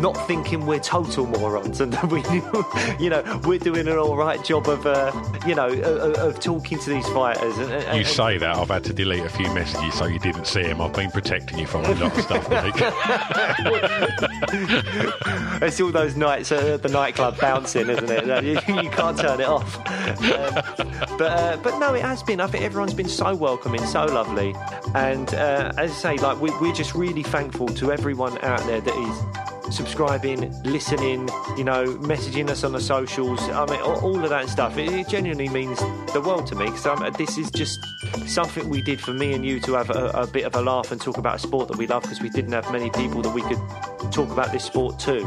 not 0.00 0.14
thinking 0.26 0.66
we're 0.66 0.80
total 0.80 1.26
morons 1.26 1.80
and 1.80 1.92
that 1.92 2.08
we, 2.98 3.04
you 3.04 3.10
know, 3.10 3.22
we're 3.46 3.58
doing 3.58 3.88
an 3.88 3.98
all 3.98 4.16
right 4.16 4.42
job 4.44 4.68
of, 4.68 4.86
uh, 4.86 5.12
you 5.46 5.54
know, 5.54 5.68
of, 5.68 6.14
of 6.14 6.40
talking 6.40 6.78
to 6.78 6.90
these 6.90 7.06
fighters. 7.08 7.56
And, 7.58 7.72
and, 7.72 7.98
You 7.98 8.04
say 8.04 8.38
that 8.38 8.56
I've 8.56 8.68
had 8.68 8.84
to 8.84 8.92
delete 8.92 9.24
a 9.24 9.28
few 9.28 9.52
messages 9.52 9.94
so 9.94 10.06
you 10.06 10.18
didn't 10.18 10.46
see 10.46 10.62
them. 10.62 10.80
I've 10.80 10.92
been 10.92 11.10
protecting 11.10 11.58
you 11.58 11.66
from 11.66 11.84
a 11.84 11.94
lot 11.94 12.16
of 12.16 12.22
stuff. 12.22 12.48
It's 15.62 15.80
all 15.80 15.92
those 15.92 16.16
nights 16.16 16.52
at 16.52 16.82
the 16.82 16.88
nightclub 16.88 17.38
bouncing, 17.40 17.88
isn't 17.88 18.10
it? 18.10 18.44
You, 18.44 18.82
you 18.82 18.90
can't 18.90 19.18
turn 19.18 19.40
it 19.40 19.46
off. 19.46 19.76
Um, 19.78 20.84
but 21.16 21.30
uh, 21.30 21.56
but 21.62 21.78
no, 21.78 21.94
it 21.94 22.02
has 22.02 22.22
been. 22.22 22.40
I 22.40 22.46
think 22.46 22.64
everyone's 22.64 22.94
been 22.94 23.08
so 23.08 23.34
welcoming, 23.34 23.84
so 23.86 24.04
lovely, 24.04 24.54
and 24.94 25.32
uh, 25.34 25.72
as 25.78 25.90
I 25.92 25.94
say, 25.94 26.16
like 26.16 26.40
we, 26.40 26.50
we're 26.60 26.74
just 26.74 26.94
really 26.94 27.22
thankful 27.22 27.68
to 27.68 27.92
everyone 27.92 28.36
out 28.44 28.64
there 28.66 28.80
that 28.80 28.94
is 28.94 29.53
subscribing, 29.70 30.62
listening, 30.62 31.28
you 31.56 31.64
know, 31.64 31.86
messaging 31.98 32.48
us 32.50 32.64
on 32.64 32.72
the 32.72 32.80
socials. 32.80 33.40
I 33.48 33.66
mean, 33.66 33.80
all 33.80 34.22
of 34.22 34.30
that 34.30 34.48
stuff. 34.48 34.76
It, 34.76 34.92
it 34.92 35.08
genuinely 35.08 35.48
means 35.48 35.78
the 36.12 36.22
world 36.24 36.46
to 36.48 36.54
me 36.54 36.66
because 36.66 37.16
this 37.16 37.38
is 37.38 37.50
just 37.50 37.78
something 38.26 38.68
we 38.68 38.82
did 38.82 39.00
for 39.00 39.12
me 39.12 39.32
and 39.32 39.44
you 39.44 39.60
to 39.60 39.72
have 39.74 39.90
a, 39.90 40.08
a 40.10 40.26
bit 40.26 40.44
of 40.44 40.54
a 40.54 40.60
laugh 40.60 40.92
and 40.92 41.00
talk 41.00 41.18
about 41.18 41.36
a 41.36 41.38
sport 41.38 41.68
that 41.68 41.78
we 41.78 41.86
love 41.86 42.02
because 42.02 42.20
we 42.20 42.28
didn't 42.30 42.52
have 42.52 42.70
many 42.72 42.90
people 42.90 43.22
that 43.22 43.32
we 43.32 43.42
could 43.42 44.12
talk 44.12 44.30
about 44.30 44.52
this 44.52 44.64
sport 44.64 44.98
to. 45.00 45.24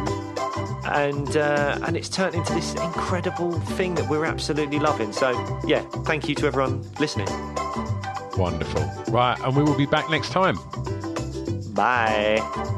And 0.86 1.36
uh, 1.36 1.80
and 1.84 1.98
it's 1.98 2.10
turned 2.10 2.36
into 2.36 2.54
this 2.54 2.74
incredible 2.76 3.60
thing 3.60 3.96
that 3.96 4.08
we're 4.10 4.26
absolutely 4.26 4.80
loving. 4.80 5.12
So 5.12 5.32
yeah, 5.68 5.82
thank 6.06 6.30
you 6.30 6.36
to 6.36 6.48
everyone 6.48 6.84
listening. 7.00 7.28
Wonderful. 8.38 8.84
Right, 9.10 9.38
and 9.40 9.56
we 9.56 9.64
will 9.64 9.78
be 9.78 9.88
back 9.88 10.10
next 10.10 10.30
time. 10.30 10.58
Bye. 11.74 12.77